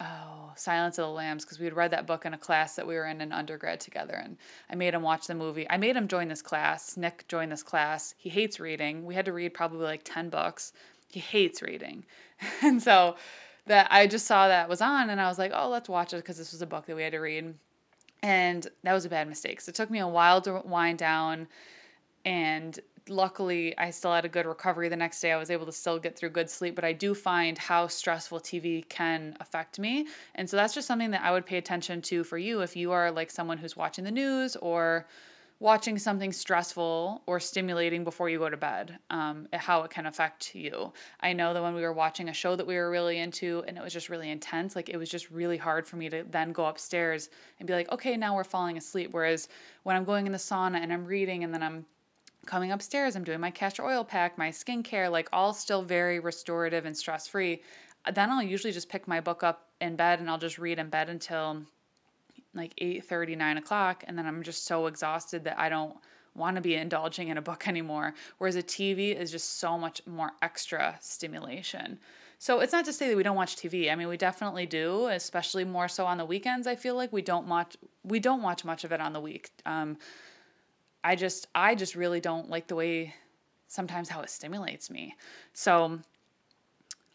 oh 0.00 0.52
silence 0.56 0.98
of 0.98 1.06
the 1.06 1.10
lambs 1.10 1.44
because 1.44 1.58
we 1.58 1.64
had 1.64 1.74
read 1.74 1.92
that 1.92 2.06
book 2.06 2.26
in 2.26 2.34
a 2.34 2.38
class 2.38 2.74
that 2.74 2.86
we 2.86 2.94
were 2.96 3.06
in 3.06 3.20
in 3.20 3.30
undergrad 3.30 3.78
together 3.78 4.14
and 4.14 4.36
i 4.68 4.74
made 4.74 4.92
him 4.92 5.02
watch 5.02 5.28
the 5.28 5.34
movie 5.34 5.68
i 5.70 5.76
made 5.76 5.94
him 5.94 6.08
join 6.08 6.26
this 6.26 6.42
class 6.42 6.96
nick 6.96 7.24
joined 7.28 7.52
this 7.52 7.62
class 7.62 8.12
he 8.18 8.28
hates 8.28 8.58
reading 8.58 9.04
we 9.04 9.14
had 9.14 9.24
to 9.24 9.32
read 9.32 9.54
probably 9.54 9.84
like 9.84 10.00
10 10.02 10.30
books 10.30 10.72
he 11.14 11.20
hates 11.20 11.62
reading 11.62 12.04
and 12.62 12.82
so 12.82 13.16
that 13.66 13.86
i 13.90 14.06
just 14.06 14.26
saw 14.26 14.48
that 14.48 14.68
was 14.68 14.80
on 14.80 15.10
and 15.10 15.20
i 15.20 15.28
was 15.28 15.38
like 15.38 15.52
oh 15.54 15.68
let's 15.68 15.88
watch 15.88 16.12
it 16.12 16.16
because 16.16 16.36
this 16.36 16.52
was 16.52 16.62
a 16.62 16.66
book 16.66 16.86
that 16.86 16.96
we 16.96 17.02
had 17.02 17.12
to 17.12 17.18
read 17.18 17.54
and 18.22 18.68
that 18.82 18.92
was 18.92 19.04
a 19.04 19.08
bad 19.08 19.28
mistake 19.28 19.60
so 19.60 19.70
it 19.70 19.74
took 19.74 19.90
me 19.90 20.00
a 20.00 20.08
while 20.08 20.40
to 20.40 20.60
wind 20.64 20.98
down 20.98 21.46
and 22.24 22.80
luckily 23.08 23.76
I 23.78 23.90
still 23.90 24.12
had 24.12 24.24
a 24.24 24.28
good 24.28 24.46
recovery 24.46 24.88
the 24.88 24.96
next 24.96 25.20
day. 25.20 25.32
I 25.32 25.36
was 25.36 25.50
able 25.50 25.66
to 25.66 25.72
still 25.72 25.98
get 25.98 26.16
through 26.16 26.30
good 26.30 26.48
sleep, 26.48 26.74
but 26.74 26.84
I 26.84 26.92
do 26.92 27.14
find 27.14 27.58
how 27.58 27.86
stressful 27.86 28.40
TV 28.40 28.88
can 28.88 29.36
affect 29.40 29.78
me. 29.78 30.06
And 30.34 30.48
so 30.48 30.56
that's 30.56 30.74
just 30.74 30.86
something 30.86 31.10
that 31.10 31.22
I 31.22 31.30
would 31.30 31.46
pay 31.46 31.58
attention 31.58 32.00
to 32.02 32.24
for 32.24 32.38
you 32.38 32.60
if 32.60 32.76
you 32.76 32.92
are 32.92 33.10
like 33.10 33.30
someone 33.30 33.58
who's 33.58 33.76
watching 33.76 34.04
the 34.04 34.10
news 34.10 34.56
or 34.56 35.06
watching 35.60 35.98
something 35.98 36.32
stressful 36.32 37.22
or 37.26 37.38
stimulating 37.38 38.04
before 38.04 38.28
you 38.28 38.38
go 38.38 38.50
to 38.50 38.56
bed, 38.56 38.98
um, 39.10 39.48
how 39.52 39.82
it 39.82 39.90
can 39.90 40.06
affect 40.06 40.54
you. 40.54 40.92
I 41.20 41.32
know 41.32 41.54
that 41.54 41.62
when 41.62 41.74
we 41.74 41.82
were 41.82 41.92
watching 41.92 42.28
a 42.28 42.32
show 42.32 42.56
that 42.56 42.66
we 42.66 42.74
were 42.74 42.90
really 42.90 43.18
into 43.18 43.64
and 43.66 43.78
it 43.78 43.82
was 43.82 43.92
just 43.92 44.08
really 44.08 44.30
intense, 44.30 44.74
like 44.74 44.88
it 44.88 44.96
was 44.96 45.08
just 45.08 45.30
really 45.30 45.56
hard 45.56 45.86
for 45.86 45.96
me 45.96 46.08
to 46.10 46.24
then 46.30 46.52
go 46.52 46.66
upstairs 46.66 47.30
and 47.58 47.66
be 47.66 47.72
like, 47.72 47.90
okay, 47.92 48.16
now 48.16 48.34
we're 48.34 48.44
falling 48.44 48.76
asleep. 48.76 49.10
Whereas 49.12 49.48
when 49.84 49.96
I'm 49.96 50.04
going 50.04 50.26
in 50.26 50.32
the 50.32 50.38
sauna 50.38 50.78
and 50.78 50.92
I'm 50.92 51.04
reading 51.04 51.44
and 51.44 51.54
then 51.54 51.62
I'm 51.62 51.86
coming 52.46 52.72
upstairs, 52.72 53.16
I'm 53.16 53.24
doing 53.24 53.40
my 53.40 53.50
castor 53.50 53.84
oil 53.84 54.04
pack, 54.04 54.36
my 54.36 54.50
skincare, 54.50 55.10
like 55.10 55.28
all 55.32 55.54
still 55.54 55.82
very 55.82 56.18
restorative 56.18 56.84
and 56.84 56.96
stress 56.96 57.26
free. 57.28 57.62
Then 58.12 58.30
I'll 58.30 58.42
usually 58.42 58.72
just 58.72 58.90
pick 58.90 59.08
my 59.08 59.20
book 59.20 59.42
up 59.42 59.70
in 59.80 59.96
bed 59.96 60.20
and 60.20 60.28
I'll 60.28 60.36
just 60.36 60.58
read 60.58 60.78
in 60.78 60.90
bed 60.90 61.08
until 61.08 61.64
like 62.54 62.72
8 62.78 63.04
30, 63.04 63.36
9 63.36 63.58
o'clock. 63.58 64.04
And 64.06 64.18
then 64.18 64.26
I'm 64.26 64.42
just 64.42 64.64
so 64.66 64.86
exhausted 64.86 65.44
that 65.44 65.58
I 65.58 65.68
don't 65.68 65.96
want 66.34 66.56
to 66.56 66.62
be 66.62 66.74
indulging 66.74 67.28
in 67.28 67.38
a 67.38 67.42
book 67.42 67.68
anymore. 67.68 68.14
Whereas 68.38 68.56
a 68.56 68.62
TV 68.62 69.14
is 69.14 69.30
just 69.30 69.58
so 69.58 69.78
much 69.78 70.02
more 70.06 70.32
extra 70.42 70.96
stimulation. 71.00 71.98
So 72.38 72.60
it's 72.60 72.72
not 72.72 72.84
to 72.86 72.92
say 72.92 73.08
that 73.08 73.16
we 73.16 73.22
don't 73.22 73.36
watch 73.36 73.56
TV. 73.56 73.90
I 73.90 73.94
mean, 73.94 74.08
we 74.08 74.16
definitely 74.16 74.66
do, 74.66 75.06
especially 75.06 75.64
more 75.64 75.88
so 75.88 76.04
on 76.04 76.18
the 76.18 76.24
weekends. 76.24 76.66
I 76.66 76.74
feel 76.74 76.94
like 76.94 77.12
we 77.12 77.22
don't 77.22 77.46
watch 77.46 77.76
we 78.02 78.20
don't 78.20 78.42
watch 78.42 78.64
much 78.64 78.84
of 78.84 78.92
it 78.92 79.00
on 79.00 79.12
the 79.12 79.20
week. 79.20 79.50
Um, 79.64 79.96
I 81.02 81.16
just 81.16 81.46
I 81.54 81.74
just 81.74 81.94
really 81.94 82.20
don't 82.20 82.50
like 82.50 82.66
the 82.66 82.74
way 82.74 83.14
sometimes 83.68 84.08
how 84.08 84.20
it 84.20 84.30
stimulates 84.30 84.90
me. 84.90 85.14
So 85.52 85.98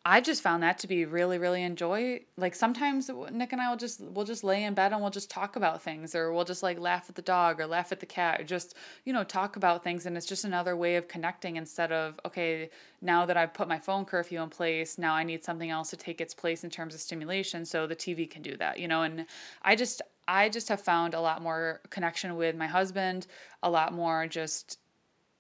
I 0.10 0.22
just 0.22 0.42
found 0.42 0.64
that 0.64 0.80
to 0.80 0.88
be 0.88 1.06
really, 1.06 1.38
really 1.38 1.62
enjoy. 1.62 2.22
Like 2.36 2.56
sometimes 2.56 3.12
Nick 3.32 3.54
and 3.54 3.62
I 3.62 3.70
will 3.70 3.78
just 3.78 4.02
we'll 4.02 4.26
just 4.26 4.44
lay 4.44 4.64
in 4.64 4.74
bed 4.74 4.92
and 4.92 5.00
we'll 5.00 5.12
just 5.12 5.30
talk 5.30 5.56
about 5.56 5.84
things, 5.84 6.16
or 6.16 6.34
we'll 6.34 6.46
just 6.46 6.64
like 6.64 6.80
laugh 6.80 7.06
at 7.10 7.16
the 7.16 7.22
dog 7.22 7.62
or 7.62 7.68
laugh 7.68 7.92
at 7.92 8.00
the 8.00 8.08
cat, 8.08 8.42
or 8.42 8.44
just 8.44 8.74
you 9.06 9.14
know 9.14 9.24
talk 9.24 9.56
about 9.56 9.84
things, 9.84 10.08
and 10.08 10.18
it's 10.18 10.26
just 10.26 10.46
another 10.46 10.76
way 10.76 10.96
of 10.96 11.08
connecting 11.08 11.58
instead 11.58 11.92
of 11.92 12.20
okay, 12.26 12.72
now 13.04 13.24
that 13.28 13.38
I've 13.38 13.54
put 13.54 13.68
my 13.68 13.78
phone 13.78 14.04
curfew 14.04 14.42
in 14.42 14.50
place, 14.50 14.98
now 14.98 15.14
I 15.14 15.24
need 15.24 15.44
something 15.44 15.70
else 15.70 15.92
to 15.92 15.98
take 15.98 16.22
its 16.22 16.34
place 16.34 16.64
in 16.64 16.72
terms 16.72 16.96
of 16.96 17.02
stimulation, 17.02 17.64
so 17.64 17.86
the 17.86 17.96
TV 17.96 18.28
can 18.28 18.42
do 18.42 18.58
that, 18.58 18.80
you 18.80 18.88
know. 18.88 19.04
And 19.04 19.28
I 19.62 19.76
just 19.76 20.02
I 20.28 20.50
just 20.50 20.70
have 20.70 20.82
found 20.82 21.14
a 21.14 21.22
lot 21.22 21.44
more 21.44 21.82
connection 21.92 22.36
with 22.36 22.56
my 22.56 22.68
husband, 22.68 23.28
a 23.62 23.70
lot 23.70 23.94
more 23.94 24.26
just 24.26 24.80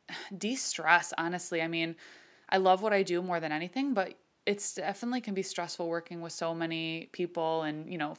de 0.37 0.53
stress, 0.53 1.11
honestly. 1.17 1.59
I 1.59 1.67
mean, 1.67 1.95
I 2.49 2.57
love 2.57 2.83
what 2.83 2.93
I 2.93 3.01
do 3.01 3.23
more 3.23 3.39
than 3.39 3.51
anything, 3.51 3.95
but 3.95 4.13
it's 4.45 4.73
definitely 4.73 5.21
can 5.21 5.33
be 5.33 5.43
stressful 5.43 5.87
working 5.87 6.21
with 6.21 6.33
so 6.33 6.53
many 6.53 7.09
people 7.11 7.63
and, 7.63 7.91
you 7.91 7.97
know, 7.97 8.15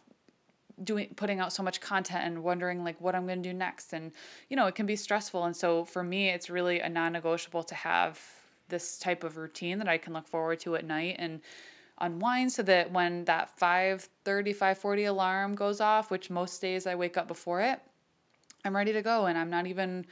doing 0.84 1.08
putting 1.16 1.40
out 1.40 1.52
so 1.52 1.62
much 1.62 1.80
content 1.80 2.24
and 2.24 2.42
wondering 2.42 2.82
like 2.84 3.00
what 3.00 3.14
I'm 3.14 3.26
going 3.26 3.42
to 3.42 3.48
do 3.48 3.52
next. 3.52 3.92
And 3.92 4.12
you 4.48 4.56
know 4.56 4.66
it 4.66 4.74
can 4.74 4.86
be 4.86 4.96
stressful. 4.96 5.44
And 5.44 5.54
so 5.54 5.84
for 5.84 6.02
me 6.02 6.30
it's 6.30 6.48
really 6.48 6.80
a 6.80 6.88
non-negotiable 6.88 7.64
to 7.64 7.74
have 7.74 8.20
this 8.68 8.98
type 8.98 9.24
of 9.24 9.36
routine 9.36 9.78
that 9.78 9.88
I 9.88 9.98
can 9.98 10.12
look 10.12 10.28
forward 10.28 10.60
to 10.60 10.76
at 10.76 10.84
night 10.84 11.16
and 11.18 11.40
unwind 11.98 12.52
so 12.52 12.62
that 12.62 12.90
when 12.92 13.24
that 13.26 13.58
5:30 13.58 14.54
5:40 14.54 15.08
alarm 15.08 15.54
goes 15.54 15.80
off, 15.80 16.10
which 16.10 16.30
most 16.30 16.60
days 16.60 16.86
I 16.86 16.94
wake 16.94 17.16
up 17.16 17.28
before 17.28 17.60
it, 17.60 17.80
I'm 18.64 18.74
ready 18.74 18.92
to 18.92 19.02
go. 19.02 19.26
And 19.26 19.36
I'm 19.36 19.50
not 19.50 19.66
even 19.66 20.06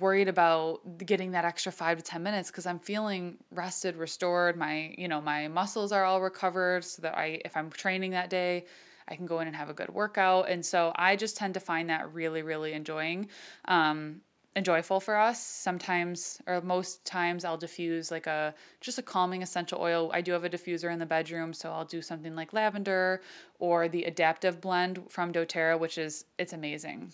worried 0.00 0.28
about 0.28 0.98
getting 1.04 1.30
that 1.32 1.44
extra 1.44 1.72
5 1.72 1.98
to 1.98 2.04
10 2.04 2.22
minutes 2.22 2.50
cuz 2.50 2.66
I'm 2.66 2.78
feeling 2.78 3.38
rested, 3.50 3.96
restored, 3.96 4.56
my, 4.56 4.94
you 4.98 5.08
know, 5.08 5.20
my 5.20 5.48
muscles 5.48 5.92
are 5.92 6.04
all 6.04 6.20
recovered 6.20 6.84
so 6.84 7.02
that 7.02 7.16
I 7.16 7.40
if 7.44 7.56
I'm 7.56 7.70
training 7.70 8.10
that 8.12 8.30
day, 8.30 8.66
I 9.08 9.16
can 9.16 9.26
go 9.26 9.40
in 9.40 9.46
and 9.46 9.56
have 9.56 9.70
a 9.70 9.74
good 9.74 9.88
workout. 9.88 10.50
And 10.50 10.64
so 10.64 10.92
I 10.96 11.16
just 11.16 11.36
tend 11.36 11.54
to 11.54 11.60
find 11.60 11.88
that 11.88 12.12
really, 12.12 12.42
really 12.42 12.74
enjoying. 12.74 13.28
Um, 13.64 14.20
and 14.58 14.64
joyful 14.64 14.98
for 14.98 15.16
us. 15.16 15.40
Sometimes 15.40 16.42
or 16.48 16.60
most 16.60 17.04
times 17.04 17.44
I'll 17.44 17.56
diffuse 17.56 18.10
like 18.10 18.26
a 18.26 18.52
just 18.80 18.98
a 18.98 19.02
calming 19.02 19.42
essential 19.42 19.80
oil. 19.80 20.10
I 20.12 20.20
do 20.20 20.32
have 20.32 20.42
a 20.42 20.50
diffuser 20.50 20.92
in 20.92 20.98
the 20.98 21.06
bedroom, 21.06 21.52
so 21.52 21.70
I'll 21.70 21.84
do 21.84 22.02
something 22.02 22.34
like 22.34 22.52
lavender 22.52 23.22
or 23.60 23.88
the 23.88 24.04
Adaptiv 24.08 24.60
blend 24.60 25.04
from 25.08 25.32
doTERRA, 25.32 25.78
which 25.78 25.96
is 25.96 26.24
it's 26.38 26.52
amazing. 26.52 27.12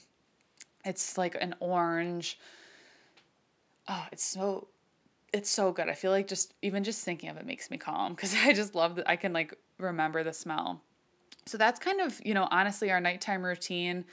It's 0.86 1.18
like 1.18 1.36
an 1.38 1.54
orange. 1.60 2.38
Oh, 3.88 4.06
it's 4.12 4.24
so 4.24 4.68
it's 5.32 5.50
so 5.50 5.72
good. 5.72 5.88
I 5.88 5.94
feel 5.94 6.10
like 6.12 6.28
just 6.28 6.54
even 6.62 6.84
just 6.84 7.04
thinking 7.04 7.28
of 7.28 7.36
it 7.36 7.46
makes 7.46 7.70
me 7.70 7.76
calm 7.76 8.14
because 8.14 8.34
I 8.44 8.52
just 8.52 8.74
love 8.74 8.96
that 8.96 9.08
I 9.08 9.16
can 9.16 9.32
like 9.32 9.54
remember 9.78 10.22
the 10.22 10.32
smell. 10.32 10.80
So 11.46 11.58
that's 11.58 11.78
kind 11.78 12.00
of, 12.00 12.20
you 12.24 12.34
know, 12.34 12.48
honestly 12.50 12.90
our 12.90 13.00
nighttime 13.00 13.44
routine. 13.44 14.04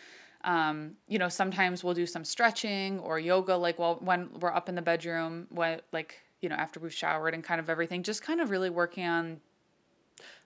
Um, 0.43 0.93
you 1.07 1.19
know, 1.19 1.29
sometimes 1.29 1.83
we'll 1.83 1.93
do 1.93 2.07
some 2.07 2.25
stretching 2.25 2.99
or 2.99 3.19
yoga, 3.19 3.55
like 3.55 3.77
while 3.77 3.99
when 4.01 4.29
we're 4.39 4.53
up 4.53 4.69
in 4.69 4.75
the 4.75 4.81
bedroom, 4.81 5.47
when 5.49 5.79
like 5.93 6.19
you 6.41 6.49
know 6.49 6.55
after 6.55 6.79
we've 6.79 6.93
showered 6.93 7.33
and 7.35 7.43
kind 7.43 7.59
of 7.59 7.69
everything, 7.69 8.01
just 8.01 8.23
kind 8.23 8.41
of 8.41 8.49
really 8.49 8.71
working 8.71 9.05
on 9.05 9.39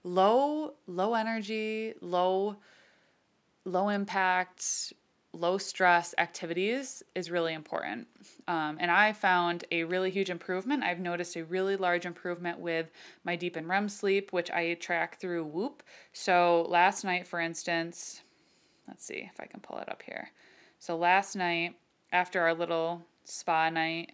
low 0.04 0.74
low 0.88 1.14
energy, 1.14 1.94
low 2.02 2.58
low 3.64 3.90
impact, 3.90 4.94
low 5.36 5.58
stress 5.58 6.16
activities 6.18 7.04
is 7.14 7.30
really 7.30 7.54
important. 7.54 8.08
Um, 8.48 8.78
and 8.80 8.90
I 8.90 9.14
found 9.14 9.66
a 9.72 9.84
really 9.84 10.10
huge 10.10 10.30
improvement. 10.30 10.84
I've 10.84 11.00
noticed 11.00 11.36
a 11.36 11.44
really 11.46 11.76
large 11.76 12.06
improvement 12.06 12.60
with 12.60 12.92
my 13.24 13.36
deep 13.36 13.56
and 13.56 13.68
REM 13.68 13.90
sleep, 13.90 14.34
which 14.34 14.50
I 14.52 14.74
track 14.76 15.20
through 15.20 15.46
Whoop. 15.46 15.84
So 16.14 16.66
last 16.70 17.04
night, 17.04 17.28
for 17.28 17.40
instance, 17.40 18.22
Let's 18.88 19.06
see 19.06 19.30
if 19.32 19.40
I 19.40 19.46
can 19.46 19.60
pull 19.60 19.78
it 19.80 19.90
up 19.90 20.02
here. 20.04 20.30
So 20.80 20.98
last 20.98 21.36
night, 21.36 21.76
after 22.12 22.42
our 22.42 22.54
little 22.54 23.02
spa 23.24 23.70
night, 23.70 24.14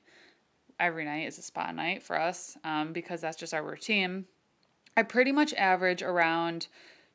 every 0.80 1.06
night 1.06 1.28
is 1.28 1.38
a 1.38 1.42
spa 1.42 1.72
night 1.72 2.02
for 2.04 2.20
us 2.20 2.58
um, 2.64 2.94
because 2.94 3.22
that's 3.22 3.38
just 3.38 3.54
our 3.54 3.64
routine. 3.64 4.26
I 4.96 5.04
pretty 5.04 5.32
much 5.32 5.54
average 5.54 6.02
around 6.02 6.68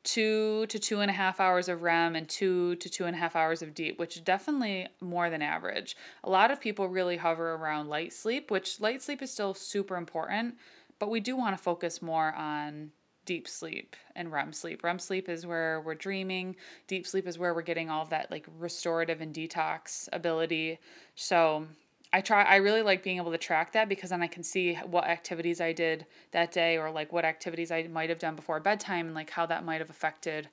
two 0.06 0.66
to 0.66 0.78
two 0.78 1.00
and 1.00 1.10
a 1.10 1.14
half 1.14 1.40
hours 1.40 1.68
of 1.68 1.82
REM 1.82 2.14
and 2.14 2.28
two 2.28 2.76
to 2.76 2.88
two 2.88 3.04
and 3.04 3.16
a 3.16 3.18
half 3.18 3.34
hours 3.34 3.60
of 3.60 3.74
deep, 3.74 3.98
which 3.98 4.16
is 4.16 4.22
definitely 4.22 4.86
more 5.00 5.28
than 5.28 5.42
average. 5.42 5.96
A 6.22 6.30
lot 6.30 6.52
of 6.52 6.60
people 6.60 6.88
really 6.88 7.16
hover 7.16 7.54
around 7.54 7.88
light 7.88 8.12
sleep, 8.12 8.50
which 8.50 8.80
light 8.80 9.02
sleep 9.02 9.20
is 9.20 9.32
still 9.32 9.52
super 9.52 9.96
important, 9.96 10.54
but 11.00 11.10
we 11.10 11.18
do 11.18 11.36
want 11.36 11.56
to 11.56 11.62
focus 11.62 12.00
more 12.00 12.32
on 12.34 12.92
deep 13.24 13.48
sleep 13.48 13.96
and 14.14 14.30
REM 14.30 14.52
sleep. 14.52 14.84
REM 14.84 15.00
sleep 15.00 15.28
is 15.28 15.44
where 15.44 15.80
we're 15.80 15.96
dreaming. 15.96 16.54
Deep 16.86 17.04
sleep 17.04 17.26
is 17.26 17.36
where 17.36 17.52
we're 17.52 17.62
getting 17.62 17.90
all 17.90 18.02
of 18.02 18.10
that 18.10 18.30
like 18.30 18.46
restorative 18.60 19.20
and 19.20 19.34
detox 19.34 20.08
ability. 20.12 20.78
So 21.16 21.66
I 22.12 22.20
try 22.20 22.42
I 22.42 22.56
really 22.56 22.82
like 22.82 23.02
being 23.02 23.16
able 23.18 23.32
to 23.32 23.38
track 23.38 23.72
that 23.72 23.88
because 23.88 24.10
then 24.10 24.22
I 24.22 24.26
can 24.26 24.42
see 24.42 24.74
what 24.74 25.04
activities 25.04 25.60
I 25.60 25.72
did 25.72 26.06
that 26.32 26.52
day 26.52 26.78
or 26.78 26.90
like 26.90 27.12
what 27.12 27.24
activities 27.24 27.70
I 27.70 27.82
might 27.84 28.08
have 28.08 28.18
done 28.18 28.36
before 28.36 28.60
bedtime 28.60 29.06
and 29.06 29.14
like 29.14 29.30
how 29.30 29.46
that 29.46 29.64
might 29.64 29.80
have 29.80 29.90
affected 29.90 30.48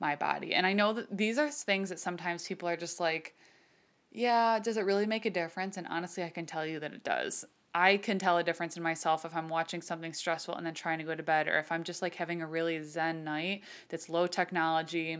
my 0.00 0.16
body. 0.16 0.54
And 0.54 0.66
I 0.66 0.72
know 0.72 0.92
that 0.94 1.16
these 1.16 1.38
are 1.38 1.50
things 1.50 1.88
that 1.90 2.00
sometimes 2.00 2.46
people 2.46 2.68
are 2.68 2.76
just 2.76 3.00
like 3.00 3.34
yeah, 4.14 4.60
does 4.60 4.76
it 4.76 4.84
really 4.84 5.06
make 5.06 5.26
a 5.26 5.30
difference? 5.30 5.76
And 5.76 5.88
honestly, 5.88 6.22
I 6.22 6.30
can 6.30 6.46
tell 6.46 6.64
you 6.64 6.78
that 6.80 6.94
it 6.94 7.02
does. 7.02 7.44
I 7.74 7.96
can 7.96 8.20
tell 8.20 8.38
a 8.38 8.44
difference 8.44 8.76
in 8.76 8.82
myself 8.82 9.24
if 9.24 9.34
I'm 9.34 9.48
watching 9.48 9.82
something 9.82 10.12
stressful 10.12 10.54
and 10.54 10.64
then 10.64 10.74
trying 10.74 10.98
to 10.98 11.04
go 11.04 11.16
to 11.16 11.22
bed, 11.24 11.48
or 11.48 11.58
if 11.58 11.72
I'm 11.72 11.82
just 11.82 12.00
like 12.00 12.14
having 12.14 12.40
a 12.40 12.46
really 12.46 12.80
zen 12.82 13.24
night 13.24 13.62
that's 13.88 14.08
low 14.08 14.28
technology. 14.28 15.18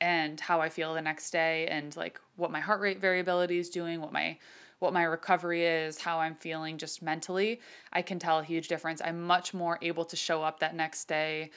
And 0.00 0.40
how 0.40 0.60
I 0.60 0.68
feel 0.68 0.94
the 0.94 1.02
next 1.02 1.30
day 1.30 1.66
and 1.68 1.96
like 1.96 2.20
what 2.36 2.50
my 2.50 2.60
heart 2.60 2.80
rate 2.80 3.00
variability 3.00 3.58
is 3.58 3.70
doing, 3.70 4.00
what 4.00 4.12
my 4.12 4.38
what 4.80 4.92
my 4.92 5.04
recovery 5.04 5.64
is, 5.64 5.98
how 5.98 6.18
I'm 6.18 6.34
feeling 6.34 6.76
just 6.76 7.00
mentally, 7.00 7.60
I 7.92 8.02
can 8.02 8.18
tell 8.18 8.40
a 8.40 8.44
huge 8.44 8.68
difference. 8.68 9.00
I'm 9.02 9.22
much 9.22 9.54
more 9.54 9.78
able 9.80 10.04
to 10.04 10.16
show 10.16 10.42
up 10.42 10.60
that 10.60 10.74
next 10.74 11.06
day 11.06 11.50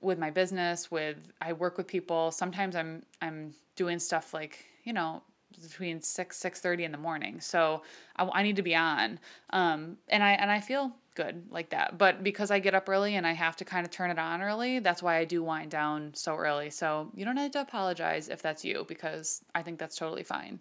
with 0.00 0.18
my 0.18 0.30
business, 0.30 0.90
with 0.90 1.16
I 1.40 1.52
work 1.52 1.78
with 1.78 1.86
people. 1.86 2.30
Sometimes 2.30 2.74
I'm 2.74 3.02
I'm 3.22 3.54
doing 3.76 3.98
stuff 3.98 4.34
like, 4.34 4.64
you 4.84 4.92
know, 4.92 5.22
between 5.62 6.00
6 6.00 6.36
6:30 6.36 6.84
in 6.84 6.92
the 6.92 6.98
morning. 6.98 7.40
So 7.40 7.82
I, 8.16 8.28
I 8.32 8.42
need 8.42 8.56
to 8.56 8.62
be 8.62 8.74
on. 8.74 9.18
Um 9.50 9.96
and 10.08 10.22
I 10.22 10.32
and 10.32 10.50
I 10.50 10.60
feel 10.60 10.92
good 11.14 11.44
like 11.50 11.70
that. 11.70 11.98
But 11.98 12.22
because 12.22 12.50
I 12.50 12.58
get 12.58 12.74
up 12.74 12.88
early 12.88 13.14
and 13.16 13.26
I 13.26 13.32
have 13.32 13.56
to 13.56 13.64
kind 13.64 13.84
of 13.86 13.90
turn 13.90 14.10
it 14.10 14.18
on 14.18 14.42
early, 14.42 14.78
that's 14.78 15.02
why 15.02 15.16
I 15.16 15.24
do 15.24 15.42
wind 15.42 15.70
down 15.70 16.12
so 16.14 16.36
early. 16.36 16.70
So 16.70 17.10
you 17.14 17.24
don't 17.24 17.36
have 17.36 17.52
to 17.52 17.60
apologize 17.60 18.28
if 18.28 18.42
that's 18.42 18.64
you 18.64 18.84
because 18.88 19.42
I 19.54 19.62
think 19.62 19.78
that's 19.78 19.96
totally 19.96 20.22
fine. 20.22 20.60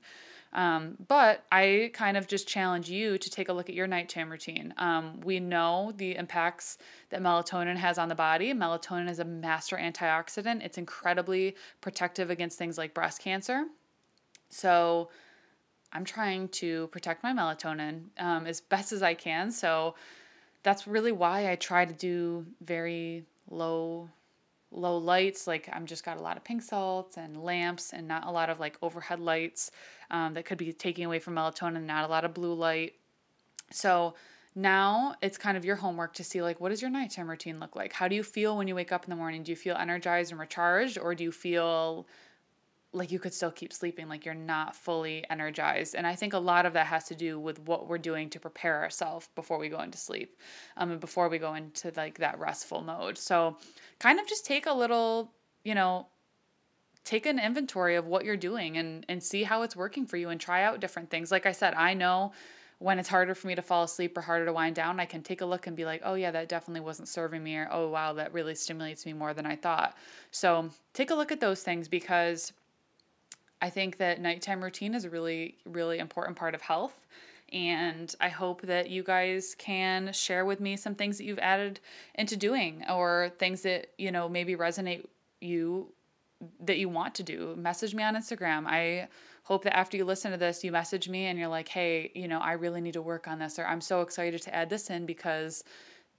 Um, 0.53 0.97
but 1.07 1.43
I 1.51 1.89
kind 1.93 2.15
of 2.15 2.27
just 2.27 2.47
challenge 2.47 2.87
you 2.87 3.17
to 3.17 3.29
take 3.29 3.49
a 3.49 3.53
look 3.53 3.69
at 3.69 3.75
your 3.75 3.87
nighttime 3.87 4.29
routine. 4.29 4.73
Um, 4.77 5.19
we 5.21 5.39
know 5.39 5.93
the 5.97 6.15
impacts 6.15 6.77
that 7.09 7.21
melatonin 7.21 7.75
has 7.75 7.97
on 7.97 8.07
the 8.07 8.15
body. 8.15 8.53
Melatonin 8.53 9.09
is 9.09 9.19
a 9.19 9.25
master 9.25 9.77
antioxidant, 9.77 10.63
it's 10.63 10.77
incredibly 10.77 11.55
protective 11.81 12.29
against 12.29 12.59
things 12.59 12.77
like 12.77 12.93
breast 12.93 13.19
cancer. 13.19 13.65
So 14.49 15.09
I'm 15.91 16.05
trying 16.05 16.49
to 16.49 16.87
protect 16.87 17.23
my 17.23 17.33
melatonin 17.33 18.03
um, 18.19 18.45
as 18.45 18.61
best 18.61 18.91
as 18.91 19.01
I 19.01 19.15
can. 19.15 19.51
So 19.51 19.95
that's 20.63 20.87
really 20.87 21.11
why 21.11 21.51
I 21.51 21.55
try 21.55 21.85
to 21.85 21.93
do 21.93 22.45
very 22.61 23.25
low 23.49 24.09
low 24.71 24.97
lights. 24.97 25.45
Like 25.45 25.69
i'm 25.71 25.85
just 25.85 26.03
got 26.03 26.17
a 26.17 26.21
lot 26.21 26.35
of 26.37 26.43
pink 26.43 26.61
salts 26.61 27.17
and 27.17 27.43
lamps 27.43 27.93
and 27.93 28.07
not 28.07 28.25
a 28.25 28.31
lot 28.31 28.49
of 28.49 28.59
like 28.59 28.77
overhead 28.81 29.19
lights 29.19 29.69
um, 30.09 30.33
that 30.33 30.45
could 30.45 30.57
be 30.57 30.73
taking 30.73 31.05
away 31.05 31.19
from 31.19 31.35
melatonin 31.35 31.83
not 31.83 32.05
a 32.05 32.07
lot 32.07 32.25
of 32.25 32.33
blue 32.33 32.53
light. 32.53 32.93
So 33.71 34.15
now 34.55 35.15
it's 35.21 35.37
kind 35.37 35.57
of 35.57 35.65
your 35.65 35.75
homework 35.75 36.13
to 36.15 36.23
see 36.23 36.41
like 36.41 36.59
what 36.59 36.69
does 36.69 36.81
your 36.81 36.91
nighttime 36.91 37.29
routine 37.29 37.59
look 37.59 37.75
like? 37.75 37.93
How 37.93 38.07
do 38.07 38.15
you 38.15 38.23
feel 38.23 38.57
when 38.57 38.67
you 38.67 38.75
wake 38.75 38.91
up 38.91 39.03
in 39.03 39.09
the 39.09 39.15
morning? 39.15 39.43
Do 39.43 39.51
you 39.51 39.55
feel 39.55 39.75
energized 39.75 40.31
and 40.31 40.39
recharged 40.39 40.97
or 40.97 41.13
do 41.13 41.23
you 41.23 41.31
feel 41.31 42.07
like 42.93 43.11
you 43.11 43.19
could 43.19 43.33
still 43.33 43.51
keep 43.51 43.73
sleeping, 43.73 44.07
like 44.07 44.23
you're 44.23 44.35
not 44.35 44.75
fully 44.75 45.25
energized. 45.29 45.95
And 45.95 46.05
I 46.05 46.15
think 46.15 46.33
a 46.33 46.39
lot 46.39 46.65
of 46.65 46.73
that 46.73 46.85
has 46.85 47.05
to 47.05 47.15
do 47.15 47.39
with 47.39 47.59
what 47.67 47.87
we're 47.87 47.97
doing 47.97 48.29
to 48.29 48.39
prepare 48.39 48.81
ourselves 48.81 49.29
before 49.35 49.57
we 49.57 49.67
go 49.67 49.81
into 49.81 49.97
sleep, 49.97 50.37
um, 50.77 50.91
and 50.91 50.99
before 50.99 51.27
we 51.27 51.39
go 51.39 51.55
into 51.55 51.91
like 51.95 52.19
that 52.19 52.39
restful 52.39 52.81
mode. 52.81 53.17
So, 53.17 53.57
kind 53.99 54.19
of 54.19 54.27
just 54.27 54.45
take 54.45 54.67
a 54.67 54.73
little, 54.73 55.33
you 55.63 55.75
know, 55.75 56.07
take 57.03 57.25
an 57.25 57.39
inventory 57.39 57.95
of 57.95 58.05
what 58.05 58.25
you're 58.25 58.37
doing 58.37 58.77
and 58.77 59.05
and 59.09 59.21
see 59.21 59.43
how 59.43 59.63
it's 59.63 59.75
working 59.75 60.05
for 60.05 60.17
you, 60.17 60.29
and 60.29 60.39
try 60.39 60.63
out 60.63 60.79
different 60.79 61.09
things. 61.09 61.31
Like 61.31 61.45
I 61.45 61.51
said, 61.51 61.73
I 61.73 61.93
know 61.95 62.31
when 62.79 62.99
it's 62.99 63.09
harder 63.09 63.33
for 63.33 63.47
me 63.47 63.55
to 63.55 63.61
fall 63.61 63.83
asleep 63.83 64.17
or 64.17 64.21
harder 64.21 64.45
to 64.45 64.53
wind 64.53 64.75
down, 64.75 64.99
I 64.99 65.05
can 65.05 65.23
take 65.23 65.41
a 65.41 65.45
look 65.45 65.67
and 65.67 65.75
be 65.75 65.85
like, 65.85 66.01
oh, 66.03 66.15
yeah, 66.15 66.31
that 66.31 66.49
definitely 66.49 66.81
wasn't 66.81 67.07
serving 67.07 67.41
me, 67.41 67.55
or 67.55 67.69
oh, 67.71 67.87
wow, 67.87 68.11
that 68.13 68.33
really 68.33 68.55
stimulates 68.55 69.05
me 69.05 69.13
more 69.13 69.33
than 69.33 69.45
I 69.45 69.55
thought. 69.55 69.95
So 70.31 70.69
take 70.93 71.09
a 71.09 71.15
look 71.15 71.31
at 71.31 71.39
those 71.39 71.63
things 71.63 71.87
because 71.87 72.51
I 73.63 73.69
think 73.69 73.95
that 73.97 74.19
nighttime 74.19 74.61
routine 74.61 74.93
is 74.93 75.05
a 75.05 75.09
really, 75.09 75.55
really 75.65 75.99
important 75.99 76.35
part 76.35 76.53
of 76.53 76.61
health. 76.61 77.07
And 77.53 78.13
I 78.19 78.27
hope 78.27 78.61
that 78.63 78.89
you 78.89 79.03
guys 79.03 79.55
can 79.57 80.11
share 80.11 80.43
with 80.43 80.59
me 80.59 80.75
some 80.75 80.95
things 80.95 81.17
that 81.17 81.23
you've 81.23 81.39
added 81.39 81.79
into 82.15 82.35
doing 82.35 82.83
or 82.89 83.31
things 83.39 83.61
that, 83.61 83.87
you 83.97 84.11
know, 84.11 84.27
maybe 84.27 84.57
resonate 84.57 85.05
you 85.39 85.87
that 86.65 86.77
you 86.77 86.89
want 86.89 87.15
to 87.15 87.23
do. 87.23 87.55
Message 87.55 87.95
me 87.95 88.03
on 88.03 88.17
Instagram. 88.17 88.65
I 88.67 89.07
hope 89.43 89.63
that 89.63 89.77
after 89.77 89.95
you 89.95 90.03
listen 90.03 90.31
to 90.31 90.37
this, 90.37 90.61
you 90.61 90.73
message 90.73 91.07
me 91.07 91.27
and 91.27 91.39
you're 91.39 91.47
like, 91.47 91.69
hey, 91.69 92.11
you 92.15 92.27
know, 92.27 92.39
I 92.39 92.53
really 92.53 92.81
need 92.81 92.93
to 92.95 93.01
work 93.01 93.29
on 93.29 93.39
this, 93.39 93.57
or 93.59 93.65
I'm 93.65 93.79
so 93.79 94.01
excited 94.01 94.41
to 94.41 94.53
add 94.53 94.69
this 94.69 94.89
in 94.89 95.05
because 95.05 95.63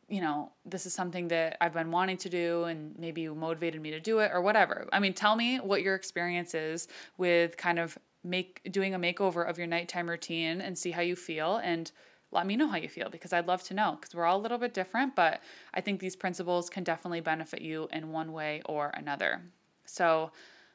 you 0.09 0.21
know, 0.21 0.53
this 0.65 0.87
is 0.87 0.93
something 0.93 1.29
that 1.29 1.57
I've 1.61 1.73
been 1.73 1.91
wanting 1.91 2.17
to 2.19 2.29
do 2.29 2.65
and 2.65 2.95
maybe 2.99 3.23
you 3.23 3.35
motivated 3.35 3.81
me 3.81 3.91
to 3.93 4.01
do 4.01 4.19
it 4.19 4.31
or 4.33 4.41
whatever. 4.41 4.87
I 4.93 5.01
mean, 5.01 5.15
tell 5.15 5.37
me 5.37 5.59
what 5.59 5.83
your 5.83 5.95
experience 5.95 6.55
is 6.55 6.89
with 7.17 7.57
kind 7.57 7.79
of 7.79 7.97
make 8.23 8.61
doing 8.71 8.95
a 8.95 8.99
makeover 8.99 9.49
of 9.49 9.59
your 9.59 9.67
nighttime 9.67 10.09
routine 10.09 10.61
and 10.61 10.77
see 10.77 10.91
how 10.91 11.03
you 11.03 11.17
feel 11.17 11.57
and 11.59 11.91
let 12.33 12.47
me 12.47 12.57
know 12.57 12.67
how 12.67 12.77
you 12.77 12.89
feel 12.89 13.09
because 13.09 13.33
I'd 13.33 13.47
love 13.47 13.63
to 13.65 13.75
know 13.75 13.97
because 13.99 14.15
we're 14.15 14.25
all 14.25 14.39
a 14.39 14.43
little 14.43 14.59
bit 14.59 14.75
different, 14.75 15.15
but 15.15 15.41
I 15.73 15.81
think 15.81 16.01
these 16.01 16.17
principles 16.17 16.69
can 16.69 16.83
definitely 16.83 17.21
benefit 17.21 17.63
you 17.63 17.89
in 17.93 18.11
one 18.11 18.33
way 18.33 18.63
or 18.67 18.91
another. 18.95 19.41
So, 19.85 20.33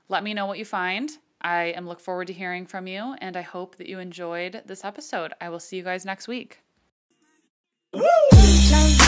let 0.08 0.24
me 0.24 0.34
know 0.34 0.48
what 0.48 0.58
you 0.58 0.66
find. 0.66 1.12
I 1.42 1.66
am 1.76 1.88
look 1.88 2.00
forward 2.00 2.28
to 2.28 2.34
hearing 2.34 2.66
from 2.66 2.88
you 2.88 3.16
and 3.20 3.38
I 3.38 3.42
hope 3.42 3.76
that 3.78 3.88
you 3.88 4.00
enjoyed 4.00 4.64
this 4.66 4.84
episode. 4.84 5.34
I 5.40 5.50
will 5.50 5.60
see 5.60 5.78
you 5.78 5.84
guys 5.84 6.06
next 6.06 6.28
week. 6.28 6.60
Woo! 7.94 8.99